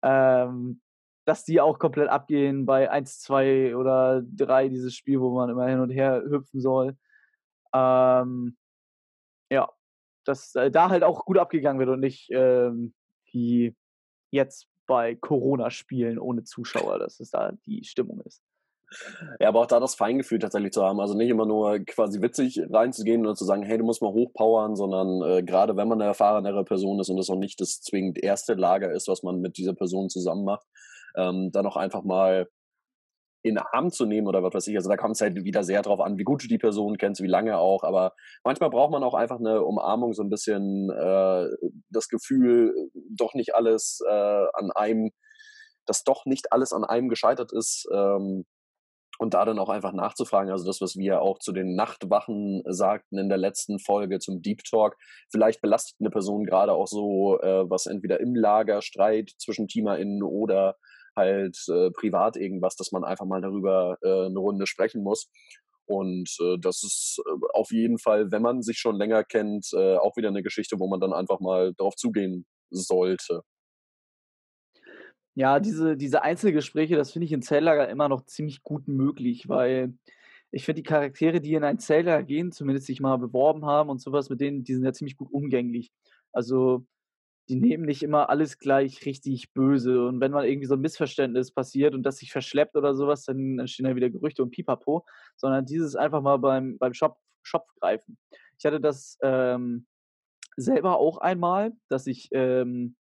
[0.03, 0.80] Ähm,
[1.24, 5.68] dass die auch komplett abgehen bei 1, 2 oder 3, dieses Spiel, wo man immer
[5.68, 6.97] hin und her hüpfen soll.
[7.72, 8.57] Ähm,
[9.51, 9.68] ja,
[10.24, 12.95] dass äh, da halt auch gut abgegangen wird und nicht ähm,
[13.30, 13.76] wie
[14.30, 18.43] jetzt bei Corona-Spielen ohne Zuschauer, dass es da die Stimmung ist.
[19.40, 21.01] Ja, aber auch da das Feingefühl tatsächlich zu haben.
[21.01, 24.76] Also nicht immer nur quasi witzig reinzugehen und zu sagen, hey, du musst mal hochpowern,
[24.76, 28.22] sondern äh, gerade wenn man eine erfahrenere Person ist und es auch nicht das zwingend
[28.22, 30.66] erste Lager ist, was man mit dieser Person zusammen macht,
[31.16, 32.49] ähm, dann auch einfach mal
[33.43, 34.76] in den Arm zu nehmen oder was weiß ich.
[34.76, 37.22] Also da kommt es halt wieder sehr drauf an, wie gut du die Person kennst,
[37.22, 37.82] wie lange auch.
[37.82, 38.14] Aber
[38.45, 41.49] manchmal braucht man auch einfach eine Umarmung, so ein bisschen äh,
[41.90, 42.74] das Gefühl,
[43.11, 45.11] doch nicht alles äh, an einem,
[45.86, 47.88] dass doch nicht alles an einem gescheitert ist.
[47.93, 48.45] Ähm,
[49.18, 53.18] und da dann auch einfach nachzufragen, also das, was wir auch zu den Nachtwachen sagten
[53.18, 54.97] in der letzten Folge zum Deep Talk,
[55.30, 60.22] vielleicht belastet eine Person gerade auch so, äh, was entweder im Lager Streit zwischen TeamerInnen
[60.22, 60.76] oder
[61.17, 65.31] halt äh, privat irgendwas, dass man einfach mal darüber äh, eine Runde sprechen muss.
[65.87, 69.97] Und äh, das ist äh, auf jeden Fall, wenn man sich schon länger kennt, äh,
[69.97, 73.43] auch wieder eine Geschichte, wo man dann einfach mal darauf zugehen sollte.
[75.35, 79.95] Ja, diese, diese Einzelgespräche, das finde ich in Zelllager immer noch ziemlich gut möglich, weil
[80.51, 84.01] ich finde, die Charaktere, die in ein Zelllager gehen, zumindest sich mal beworben haben und
[84.01, 85.91] sowas, mit denen, die sind ja ziemlich gut umgänglich.
[86.33, 86.85] Also
[87.53, 90.07] die nehmen nicht immer alles gleich richtig böse.
[90.07, 93.59] Und wenn mal irgendwie so ein Missverständnis passiert und das sich verschleppt oder sowas, dann
[93.59, 95.05] entstehen ja wieder Gerüchte und Pipapo,
[95.36, 98.16] sondern dieses einfach mal beim, beim Shop, Shop greifen.
[98.59, 99.86] Ich hatte das ähm,
[100.57, 102.96] selber auch einmal, dass ich, ähm,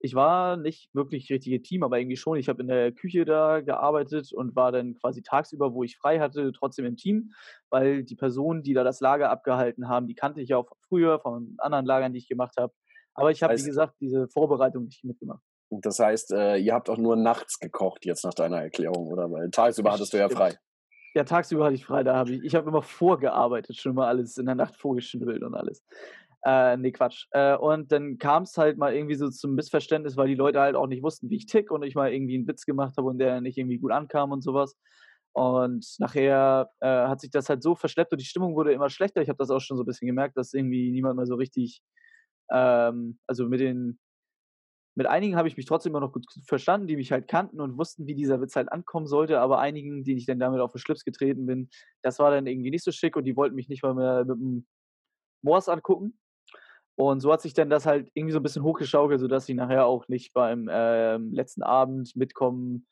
[0.00, 2.36] ich war nicht wirklich richtige Team, aber irgendwie schon.
[2.36, 6.20] Ich habe in der Küche da gearbeitet und war dann quasi tagsüber, wo ich frei
[6.20, 7.32] hatte, trotzdem im Team,
[7.70, 11.20] weil die Personen, die da das Lager abgehalten haben, die kannte ich ja auch früher
[11.20, 12.74] von anderen Lagern, die ich gemacht habe.
[13.14, 15.42] Aber ich habe, wie gesagt, diese Vorbereitung nicht mitgemacht.
[15.70, 19.30] Das heißt, äh, ihr habt auch nur nachts gekocht jetzt nach deiner Erklärung, oder?
[19.30, 20.56] Weil tagsüber hattest du ja frei.
[21.14, 24.36] Ja, tagsüber hatte ich frei, da habe ich, ich habe immer vorgearbeitet, schon mal alles
[24.36, 25.84] in der Nacht vorgeschnibbelt und alles.
[26.44, 27.26] Äh, nee, Quatsch.
[27.30, 30.76] Äh, und dann kam es halt mal irgendwie so zum Missverständnis, weil die Leute halt
[30.76, 33.18] auch nicht wussten, wie ich tick und ich mal irgendwie einen Witz gemacht habe und
[33.18, 34.76] der nicht irgendwie gut ankam und sowas.
[35.32, 39.22] Und nachher äh, hat sich das halt so verschleppt und die Stimmung wurde immer schlechter.
[39.22, 41.80] Ich habe das auch schon so ein bisschen gemerkt, dass irgendwie niemand mehr so richtig
[42.50, 43.98] ähm, also mit den,
[44.96, 47.76] mit einigen habe ich mich trotzdem immer noch gut verstanden, die mich halt kannten und
[47.76, 50.78] wussten, wie dieser Witz halt ankommen sollte, aber einigen, die ich dann damit auf den
[50.78, 51.68] Schlips getreten bin,
[52.02, 54.36] das war dann irgendwie nicht so schick und die wollten mich nicht mal mehr mit
[54.36, 54.66] dem
[55.42, 56.18] Moors angucken.
[56.96, 59.86] Und so hat sich dann das halt irgendwie so ein bisschen hochgeschaukelt, sodass ich nachher
[59.86, 62.86] auch nicht beim äh, letzten Abend mitkommen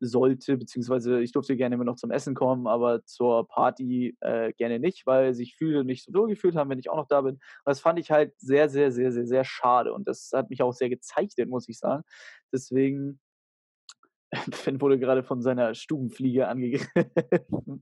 [0.00, 4.78] sollte, beziehungsweise ich durfte gerne immer noch zum Essen kommen, aber zur Party äh, gerne
[4.78, 7.34] nicht, weil sich viele nicht so wohl gefühlt haben, wenn ich auch noch da bin.
[7.34, 10.62] Und das fand ich halt sehr, sehr, sehr, sehr, sehr schade und das hat mich
[10.62, 12.04] auch sehr gezeichnet, muss ich sagen.
[12.52, 13.20] Deswegen
[14.52, 17.10] Finn wurde gerade von seiner Stubenfliege angegriffen,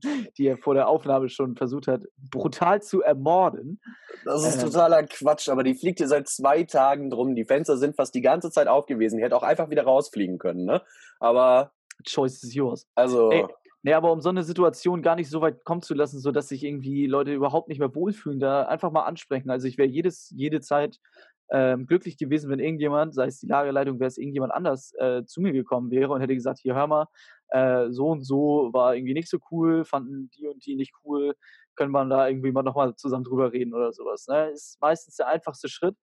[0.37, 3.81] die er vor der Aufnahme schon versucht hat, brutal zu ermorden.
[4.25, 7.35] Das ist ähm, totaler Quatsch, aber die fliegt hier seit zwei Tagen drum.
[7.35, 9.17] Die Fenster sind fast die ganze Zeit aufgewesen.
[9.17, 10.81] Die hätte auch einfach wieder rausfliegen können, ne?
[11.19, 11.71] Aber
[12.05, 12.87] Choice is yours.
[12.95, 13.31] Also.
[13.31, 13.45] Ey,
[13.85, 16.63] Nee, aber um so eine Situation gar nicht so weit kommen zu lassen, sodass sich
[16.63, 19.49] irgendwie Leute überhaupt nicht mehr wohlfühlen, da einfach mal ansprechen.
[19.49, 20.99] Also ich wäre jedes, jede Zeit
[21.51, 25.41] ähm, glücklich gewesen, wenn irgendjemand, sei es die Lagerleitung, wäre es irgendjemand anders äh, zu
[25.41, 27.07] mir gekommen wäre und hätte gesagt, hier hör mal,
[27.49, 31.35] äh, so und so war irgendwie nicht so cool, fanden die und die nicht cool,
[31.75, 34.27] können wir da irgendwie mal nochmal zusammen drüber reden oder sowas.
[34.27, 34.49] Ne?
[34.51, 35.97] Ist meistens der einfachste Schritt,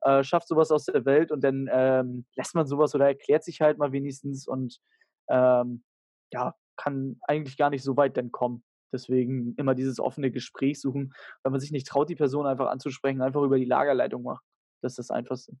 [0.00, 3.60] äh, schafft sowas aus der Welt und dann ähm, lässt man sowas oder erklärt sich
[3.60, 4.80] halt mal wenigstens und
[5.28, 5.84] ähm,
[6.32, 8.62] ja, kann eigentlich gar nicht so weit dann kommen.
[8.92, 11.12] Deswegen immer dieses offene Gespräch suchen.
[11.42, 14.44] Wenn man sich nicht traut, die Person einfach anzusprechen, einfach über die Lagerleitung machen.
[14.82, 15.56] Das ist das Einfachste.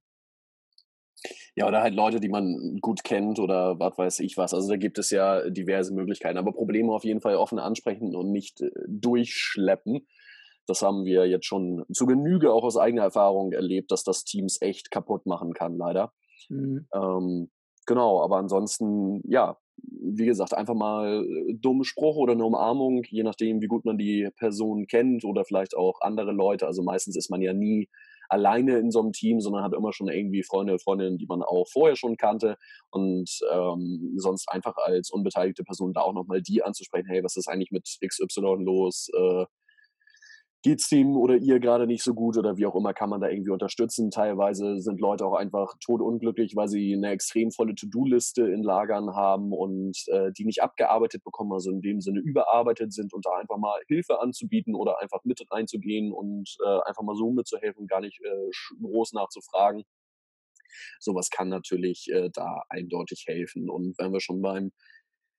[1.56, 4.52] Ja, oder halt Leute, die man gut kennt oder was weiß ich was.
[4.52, 6.38] Also da gibt es ja diverse Möglichkeiten.
[6.38, 10.06] Aber Probleme auf jeden Fall offen ansprechen und nicht äh, durchschleppen.
[10.66, 14.60] Das haben wir jetzt schon zu Genüge auch aus eigener Erfahrung erlebt, dass das Teams
[14.60, 16.12] echt kaputt machen kann, leider.
[16.48, 16.86] Mhm.
[16.92, 17.50] Ähm,
[17.86, 23.22] genau, aber ansonsten, ja, wie gesagt, einfach mal äh, dumme Spruch oder eine Umarmung, je
[23.22, 26.66] nachdem, wie gut man die Person kennt oder vielleicht auch andere Leute.
[26.66, 27.88] Also meistens ist man ja nie
[28.28, 31.66] alleine in so einem Team, sondern hat immer schon irgendwie Freunde, Freundinnen, die man auch
[31.68, 32.56] vorher schon kannte
[32.90, 37.48] und ähm, sonst einfach als unbeteiligte Person da auch nochmal die anzusprechen, hey, was ist
[37.48, 39.08] eigentlich mit XY los?
[39.16, 39.44] Äh,
[40.66, 43.28] geht's dem oder ihr gerade nicht so gut oder wie auch immer kann man da
[43.28, 44.10] irgendwie unterstützen.
[44.10, 49.52] Teilweise sind Leute auch einfach totunglücklich, weil sie eine extrem volle To-Do-Liste in Lagern haben
[49.52, 53.58] und äh, die nicht abgearbeitet bekommen, also in dem Sinne überarbeitet sind und da einfach
[53.58, 58.20] mal Hilfe anzubieten oder einfach mit reinzugehen und äh, einfach mal so mitzuhelfen, gar nicht
[58.24, 58.50] äh,
[58.82, 59.84] groß nachzufragen.
[60.98, 63.70] Sowas kann natürlich äh, da eindeutig helfen.
[63.70, 64.72] Und wenn wir schon beim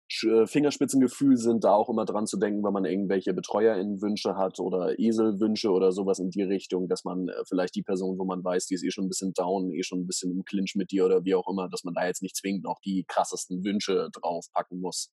[0.09, 5.69] Fingerspitzengefühl sind, da auch immer dran zu denken, wenn man irgendwelche BetreuerInnen-Wünsche hat oder Eselwünsche
[5.69, 8.75] oder sowas in die Richtung, dass man äh, vielleicht die Person, wo man weiß, die
[8.75, 11.25] ist eh schon ein bisschen down, eh schon ein bisschen im Clinch mit dir oder
[11.25, 15.13] wie auch immer, dass man da jetzt nicht zwingend noch die krassesten Wünsche draufpacken muss.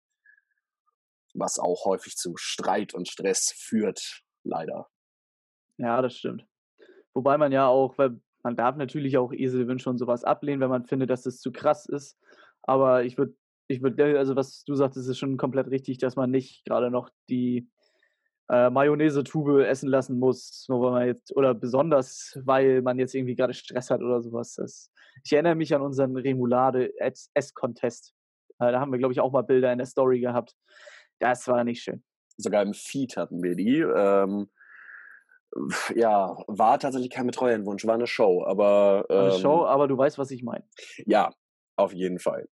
[1.34, 4.88] Was auch häufig zu Streit und Stress führt, leider.
[5.78, 6.46] Ja, das stimmt.
[7.16, 10.86] Wobei man ja auch, weil man darf natürlich auch Eselwünsche und sowas ablehnen, wenn man
[10.86, 12.20] findet, dass das zu krass ist.
[12.62, 13.36] Aber ich würde
[13.68, 17.10] ich würde, also was du sagtest, ist schon komplett richtig, dass man nicht gerade noch
[17.30, 17.70] die
[18.50, 23.36] äh, Mayonnaise-Tube essen lassen muss, nur weil man jetzt, oder besonders, weil man jetzt irgendwie
[23.36, 24.56] gerade Stress hat oder sowas.
[24.56, 24.92] Das,
[25.24, 28.14] ich erinnere mich an unseren Remoulade-Ess-Contest.
[28.60, 30.56] Äh, da haben wir, glaube ich, auch mal Bilder in der Story gehabt.
[31.20, 32.04] Das war nicht schön.
[32.38, 33.80] Sogar im Feed hatten wir die.
[33.80, 34.50] Ähm,
[35.96, 39.06] ja, war tatsächlich kein Betreuerwunsch, war eine Show, aber.
[39.10, 40.66] Ähm, eine Show, aber du weißt, was ich meine.
[41.06, 41.32] Ja,
[41.76, 42.48] auf jeden Fall.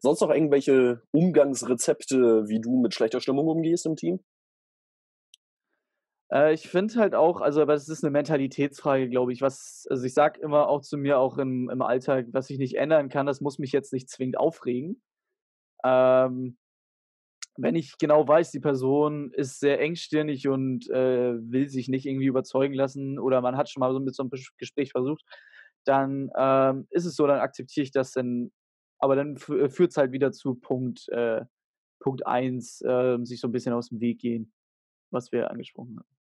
[0.00, 4.20] Sonst noch irgendwelche Umgangsrezepte, wie du mit schlechter Stimmung umgehst im Team?
[6.32, 9.40] Äh, ich finde halt auch, also aber das ist eine Mentalitätsfrage, glaube ich.
[9.42, 12.76] Was, also ich sage immer auch zu mir auch im, im Alltag, was ich nicht
[12.76, 15.02] ändern kann, das muss mich jetzt nicht zwingend aufregen.
[15.84, 16.58] Ähm,
[17.58, 22.26] wenn ich genau weiß, die Person ist sehr engstirnig und äh, will sich nicht irgendwie
[22.26, 25.24] überzeugen lassen oder man hat schon mal so mit so einem Gespräch versucht,
[25.84, 28.50] dann ähm, ist es so, dann akzeptiere ich das dann
[28.98, 31.44] aber dann äh, führt es halt wieder zu Punkt, äh,
[32.00, 34.52] Punkt 1, äh, sich so ein bisschen aus dem Weg gehen,
[35.10, 36.16] was wir angesprochen haben.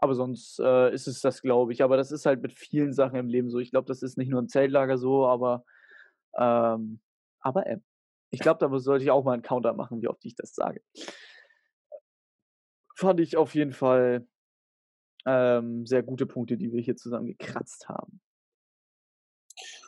[0.00, 1.82] Aber sonst äh, ist es das, glaube ich.
[1.82, 3.58] Aber das ist halt mit vielen Sachen im Leben so.
[3.58, 5.64] Ich glaube, das ist nicht nur im Zeltlager so, aber,
[6.36, 7.00] ähm,
[7.40, 7.80] aber äh,
[8.30, 10.82] ich glaube, da sollte ich auch mal einen Counter machen, wie oft ich das sage.
[12.94, 14.26] Fand ich auf jeden Fall
[15.26, 18.20] ähm, sehr gute Punkte, die wir hier zusammen gekratzt haben.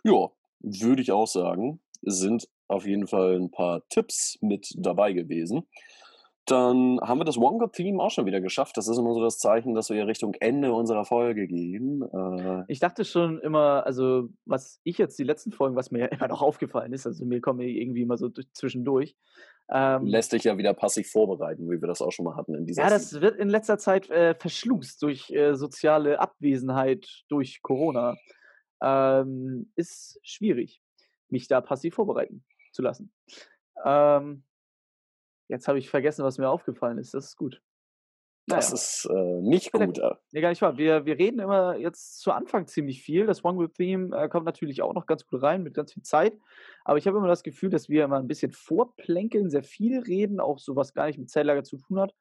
[0.05, 0.31] Ja,
[0.61, 5.67] würde ich auch sagen, sind auf jeden Fall ein paar Tipps mit dabei gewesen.
[6.47, 8.77] Dann haben wir das Wonka-Theme auch schon wieder geschafft.
[8.77, 12.03] Das ist immer so das Zeichen, dass wir Richtung Ende unserer Folge gehen.
[12.03, 16.29] Äh ich dachte schon immer, also was ich jetzt die letzten Folgen, was mir immer
[16.29, 19.17] noch aufgefallen ist, also mir kommen irgendwie immer so zwischendurch.
[19.73, 22.67] Ähm, Lässt dich ja wieder passiv vorbereiten, wie wir das auch schon mal hatten in
[22.67, 28.17] dieser Ja, das wird in letzter Zeit äh, verschlust durch äh, soziale Abwesenheit durch Corona
[28.83, 30.83] ähm, ist schwierig,
[31.28, 33.12] mich da passiv vorbereiten zu lassen.
[33.85, 34.45] Ähm,
[35.49, 37.14] jetzt habe ich vergessen, was mir aufgefallen ist.
[37.14, 37.62] Das ist gut.
[38.47, 38.61] Naja.
[38.61, 39.99] Das ist äh, nicht gut.
[39.99, 40.14] Äh.
[40.33, 40.76] Nee, gar nicht wahr.
[40.76, 43.26] Wir, wir reden immer jetzt zu Anfang ziemlich viel.
[43.26, 46.03] Das One Good Theme äh, kommt natürlich auch noch ganz gut rein mit ganz viel
[46.03, 46.37] Zeit.
[46.85, 50.41] Aber ich habe immer das Gefühl, dass wir immer ein bisschen vorplänkeln, sehr viel reden,
[50.41, 52.14] auch so was gar nicht mit Zelllager zu tun hat.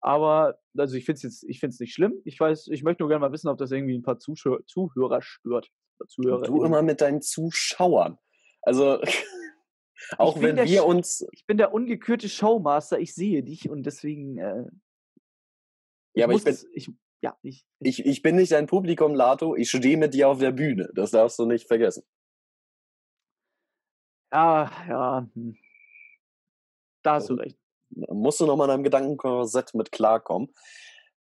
[0.00, 2.14] Aber also ich finde es jetzt, ich finde es nicht schlimm.
[2.24, 5.20] Ich weiß, ich möchte nur gerne mal wissen, ob das irgendwie ein paar Zuschauer, Zuhörer
[5.20, 5.70] stört.
[6.08, 6.46] Zuhörer.
[6.46, 8.18] Du immer mit deinen Zuschauern.
[8.62, 9.00] Also
[10.18, 11.26] auch wenn wir uns.
[11.32, 14.38] Ich bin der ungekürte Showmaster, ich sehe dich und deswegen.
[14.38, 14.64] Äh,
[16.14, 16.56] ja, aber ich bin.
[16.72, 16.90] Ich,
[17.22, 19.56] ja, ich, ich, ich bin nicht dein Publikum, Lato.
[19.56, 20.90] Ich stehe mit dir auf der Bühne.
[20.94, 22.04] Das darfst du nicht vergessen.
[24.32, 25.28] Ja, ja.
[25.34, 25.56] Hm.
[27.02, 27.58] Da hast du recht.
[27.90, 30.52] musst du nochmal in einem Gedankenkorsett mit klarkommen.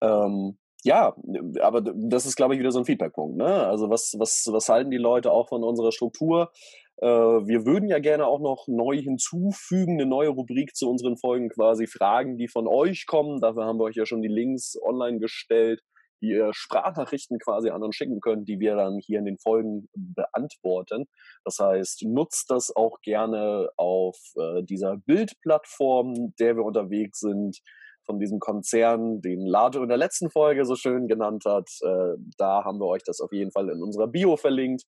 [0.01, 1.15] Ähm, ja,
[1.61, 3.37] aber das ist, glaube ich, wieder so ein Feedbackpunkt.
[3.37, 3.45] Ne?
[3.45, 6.51] Also was, was, was halten die Leute auch von unserer Struktur?
[6.97, 11.49] Äh, wir würden ja gerne auch noch neu hinzufügen, eine neue Rubrik zu unseren Folgen
[11.49, 13.39] quasi Fragen, die von euch kommen.
[13.39, 15.81] Dafür haben wir euch ja schon die Links online gestellt,
[16.21, 19.87] die ihr Sprachnachrichten quasi an uns schicken könnt, die wir dann hier in den Folgen
[19.93, 21.05] beantworten.
[21.45, 27.59] Das heißt, nutzt das auch gerne auf äh, dieser Bildplattform, der wir unterwegs sind
[28.05, 31.69] von diesem Konzern, den Lato in der letzten Folge so schön genannt hat.
[31.81, 34.83] Äh, da haben wir euch das auf jeden Fall in unserer Bio verlinkt.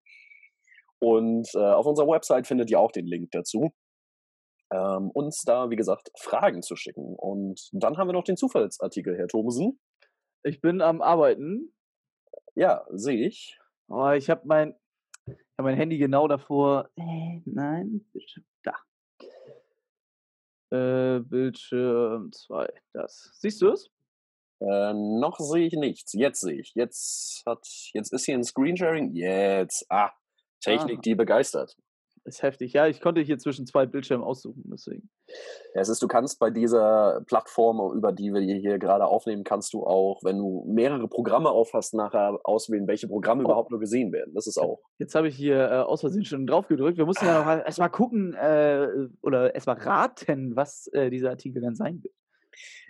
[1.00, 3.72] Und äh, auf unserer Website findet ihr auch den Link dazu.
[4.74, 7.16] Ähm, uns da, wie gesagt, Fragen zu schicken.
[7.16, 9.80] Und dann haben wir noch den Zufallsartikel, Herr Thomsen.
[10.44, 11.74] Ich bin am Arbeiten.
[12.56, 13.60] Ja, sehe ich.
[13.88, 14.76] Oh, ich habe mein,
[15.28, 16.90] hab mein Handy genau davor.
[16.96, 18.20] Äh, nein, da.
[20.76, 23.30] Äh, Bildschirm 2, das.
[23.40, 23.90] Siehst du es?
[24.62, 26.14] Äh, noch sehe ich nichts.
[26.14, 26.74] Jetzt sehe ich.
[26.76, 29.14] Jetzt hat, jetzt ist hier ein Screensharing.
[29.14, 29.86] Jetzt.
[29.90, 30.12] Ah,
[30.62, 31.02] Technik, ah.
[31.02, 31.76] die begeistert
[32.26, 32.74] ist heftig.
[32.74, 35.10] Ja, ich konnte hier zwischen zwei Bildschirmen aussuchen, deswegen.
[35.74, 39.74] Ja, es ist, du kannst bei dieser Plattform, über die wir hier gerade aufnehmen, kannst
[39.74, 43.46] du auch, wenn du mehrere Programme aufhast, nachher auswählen, welche Programme oh.
[43.46, 44.34] überhaupt nur gesehen werden.
[44.34, 44.82] Das ist auch.
[44.98, 46.98] Jetzt habe ich hier äh, aus Versehen schon drauf gedrückt.
[46.98, 48.88] Wir mussten ja noch erstmal gucken äh,
[49.22, 52.14] oder erstmal raten, was äh, dieser Artikel dann sein wird.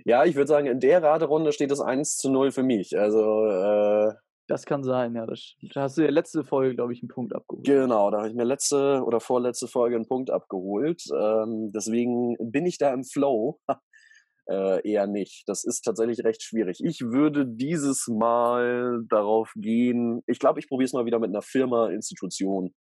[0.03, 2.97] Ja, ich würde sagen, in der Raterunde steht es 1 zu 0 für mich.
[2.97, 4.13] Also äh,
[4.47, 5.25] das kann sein, ja.
[5.25, 7.65] Das, da hast du ja letzte Folge, glaube ich, einen Punkt abgeholt.
[7.65, 11.03] Genau, da habe ich mir letzte oder vorletzte Folge einen Punkt abgeholt.
[11.13, 13.59] Ähm, deswegen bin ich da im Flow.
[14.49, 15.43] äh, eher nicht.
[15.47, 16.79] Das ist tatsächlich recht schwierig.
[16.83, 20.21] Ich würde dieses Mal darauf gehen.
[20.27, 22.73] Ich glaube, ich probiere es mal wieder mit einer Firma, Institution.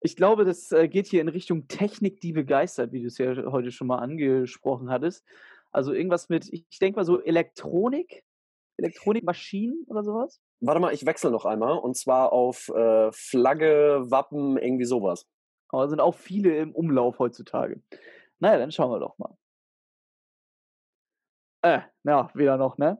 [0.00, 3.34] Ich glaube, das äh, geht hier in Richtung Technik, die begeistert, wie du es ja
[3.52, 5.24] heute schon mal angesprochen hattest.
[5.72, 8.24] Also irgendwas mit, ich denke mal so Elektronik,
[8.78, 10.40] Elektronikmaschinen oder sowas?
[10.60, 15.26] Warte mal, ich wechsle noch einmal und zwar auf äh, Flagge, Wappen, irgendwie sowas.
[15.70, 17.80] Aber sind auch viele im Umlauf heutzutage.
[18.40, 19.36] Naja, dann schauen wir doch mal.
[21.62, 22.98] Äh, ja, wieder noch, ne?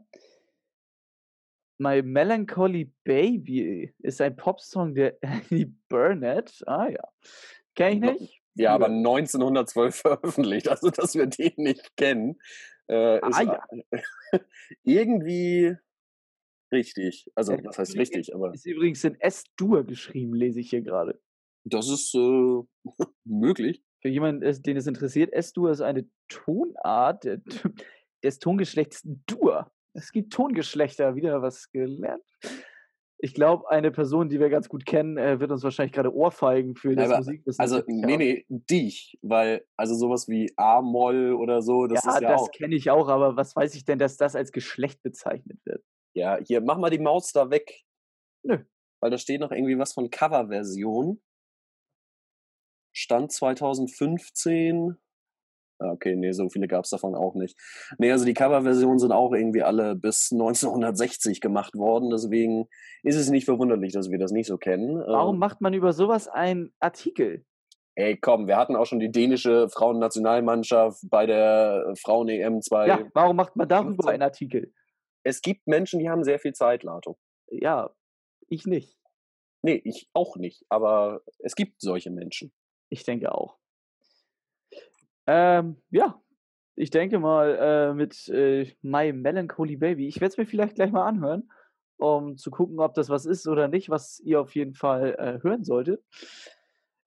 [1.79, 6.63] My Melancholy Baby ist ein Popsong der Annie Burnett.
[6.67, 7.03] Ah ja.
[7.75, 8.43] Kenn ich nicht?
[8.55, 12.39] Ja, aber 1912 veröffentlicht, also dass wir den nicht kennen.
[12.89, 13.65] Äh, ah ja.
[14.83, 15.77] irgendwie
[16.73, 17.27] richtig.
[17.35, 18.53] Also, was heißt richtig, aber.
[18.53, 21.21] Ist übrigens in S-Dur geschrieben, lese ich hier gerade.
[21.64, 22.62] Das ist äh,
[23.25, 23.83] möglich.
[24.03, 27.25] Für jemanden, den es interessiert, S-Dur ist eine Tonart
[28.25, 29.71] des Tongeschlechts Dur.
[29.93, 32.23] Es gibt Tongeschlechter, wieder was gelernt.
[33.23, 36.75] Ich glaube, eine Person, die wir ganz gut kennen, äh, wird uns wahrscheinlich gerade Ohrfeigen
[36.75, 37.61] für das Musikwissen.
[37.61, 42.31] Also, nee, nee, dich, weil, also sowas wie A-Moll oder so, das ja, ist ja
[42.31, 45.85] das kenne ich auch, aber was weiß ich denn, dass das als Geschlecht bezeichnet wird?
[46.15, 47.85] Ja, hier, mach mal die Maus da weg.
[48.43, 48.59] Nö.
[49.01, 51.23] Weil da steht noch irgendwie was von Coverversion.
[52.93, 54.97] Stand 2015.
[55.79, 57.59] Ah, okay, nee, so viele gab es davon auch nicht.
[57.97, 62.11] Nee, also die Coverversionen sind auch irgendwie alle bis 1960 gemacht worden.
[62.11, 62.69] Deswegen
[63.03, 64.99] ist es nicht verwunderlich, dass wir das nicht so kennen.
[64.99, 67.47] Warum ähm, macht man über sowas einen Artikel?
[67.95, 72.87] Ey, komm, wir hatten auch schon die dänische Frauennationalmannschaft bei der Frauen-EM 2.
[72.87, 74.73] Ja, warum macht man darüber einen Artikel?
[75.23, 77.18] Es gibt Menschen, die haben sehr viel Zeit, Lato.
[77.51, 77.91] Ja,
[78.49, 78.99] ich nicht.
[79.62, 80.64] Nee, ich auch nicht.
[80.68, 82.53] Aber es gibt solche Menschen.
[82.89, 83.59] Ich denke auch.
[85.27, 86.21] Ähm, ja,
[86.75, 90.09] ich denke mal äh, mit äh, My Melancholy Baby.
[90.09, 91.51] Ich werde es mir vielleicht gleich mal anhören,
[91.99, 95.43] um zu gucken, ob das was ist oder nicht, was ihr auf jeden Fall äh,
[95.43, 96.03] hören solltet.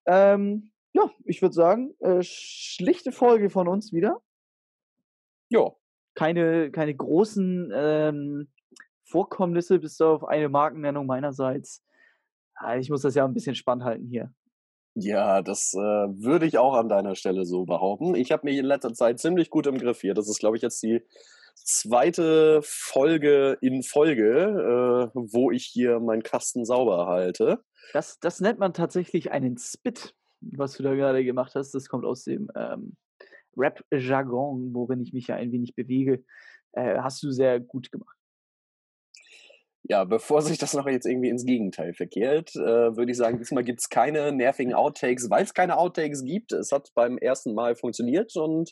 [0.05, 4.21] Ähm, ja, ich würde sagen, äh, schlichte Folge von uns wieder.
[5.49, 5.71] Ja,
[6.15, 8.47] keine, keine großen ähm,
[9.03, 11.83] Vorkommnisse, bis auf eine Markennennung meinerseits.
[12.55, 14.33] Ah, ich muss das ja ein bisschen spannend halten hier.
[14.95, 18.13] Ja, das äh, würde ich auch an deiner Stelle so behaupten.
[18.15, 20.13] Ich habe mich in letzter Zeit ziemlich gut im Griff hier.
[20.13, 21.01] Das ist, glaube ich, jetzt die
[21.55, 27.63] zweite Folge in Folge, äh, wo ich hier meinen Kasten sauber halte.
[27.93, 31.73] Das, das nennt man tatsächlich einen Spit, was du da gerade gemacht hast.
[31.73, 32.95] Das kommt aus dem ähm,
[33.57, 36.23] Rap-Jargon, worin ich mich ja ein wenig bewege,
[36.73, 38.17] äh, hast du sehr gut gemacht.
[39.85, 43.65] Ja, bevor sich das noch jetzt irgendwie ins Gegenteil verkehrt, äh, würde ich sagen, diesmal
[43.65, 46.53] gibt es keine nervigen Outtakes, weil es keine Outtakes gibt.
[46.53, 48.71] Es hat beim ersten Mal funktioniert und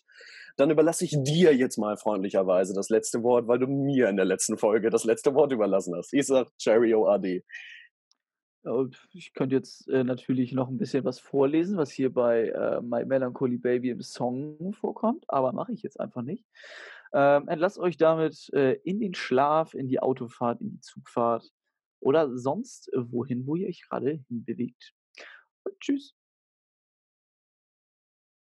[0.56, 4.26] dann überlasse ich dir jetzt mal freundlicherweise das letzte Wort, weil du mir in der
[4.26, 6.14] letzten Folge das letzte Wort überlassen hast.
[6.14, 7.44] Ich sag Cherry OAD.
[9.14, 13.06] Ich könnte jetzt, äh, natürlich noch 'n bisschen was vorlesen, was hier bei, äh, „My
[13.06, 16.46] Melancholy Baby“ im Song vorkommt, aber mache ich jetzt einfach nicht.
[17.14, 21.52] Ähm, entlasst euch damit, äh, in den Schlaf, in die Autofahrt, in die Zugfahrt
[22.00, 24.94] oder sonst, wohin, wo ihr euch grade hinbewegt.
[25.66, 26.14] Und tschüss.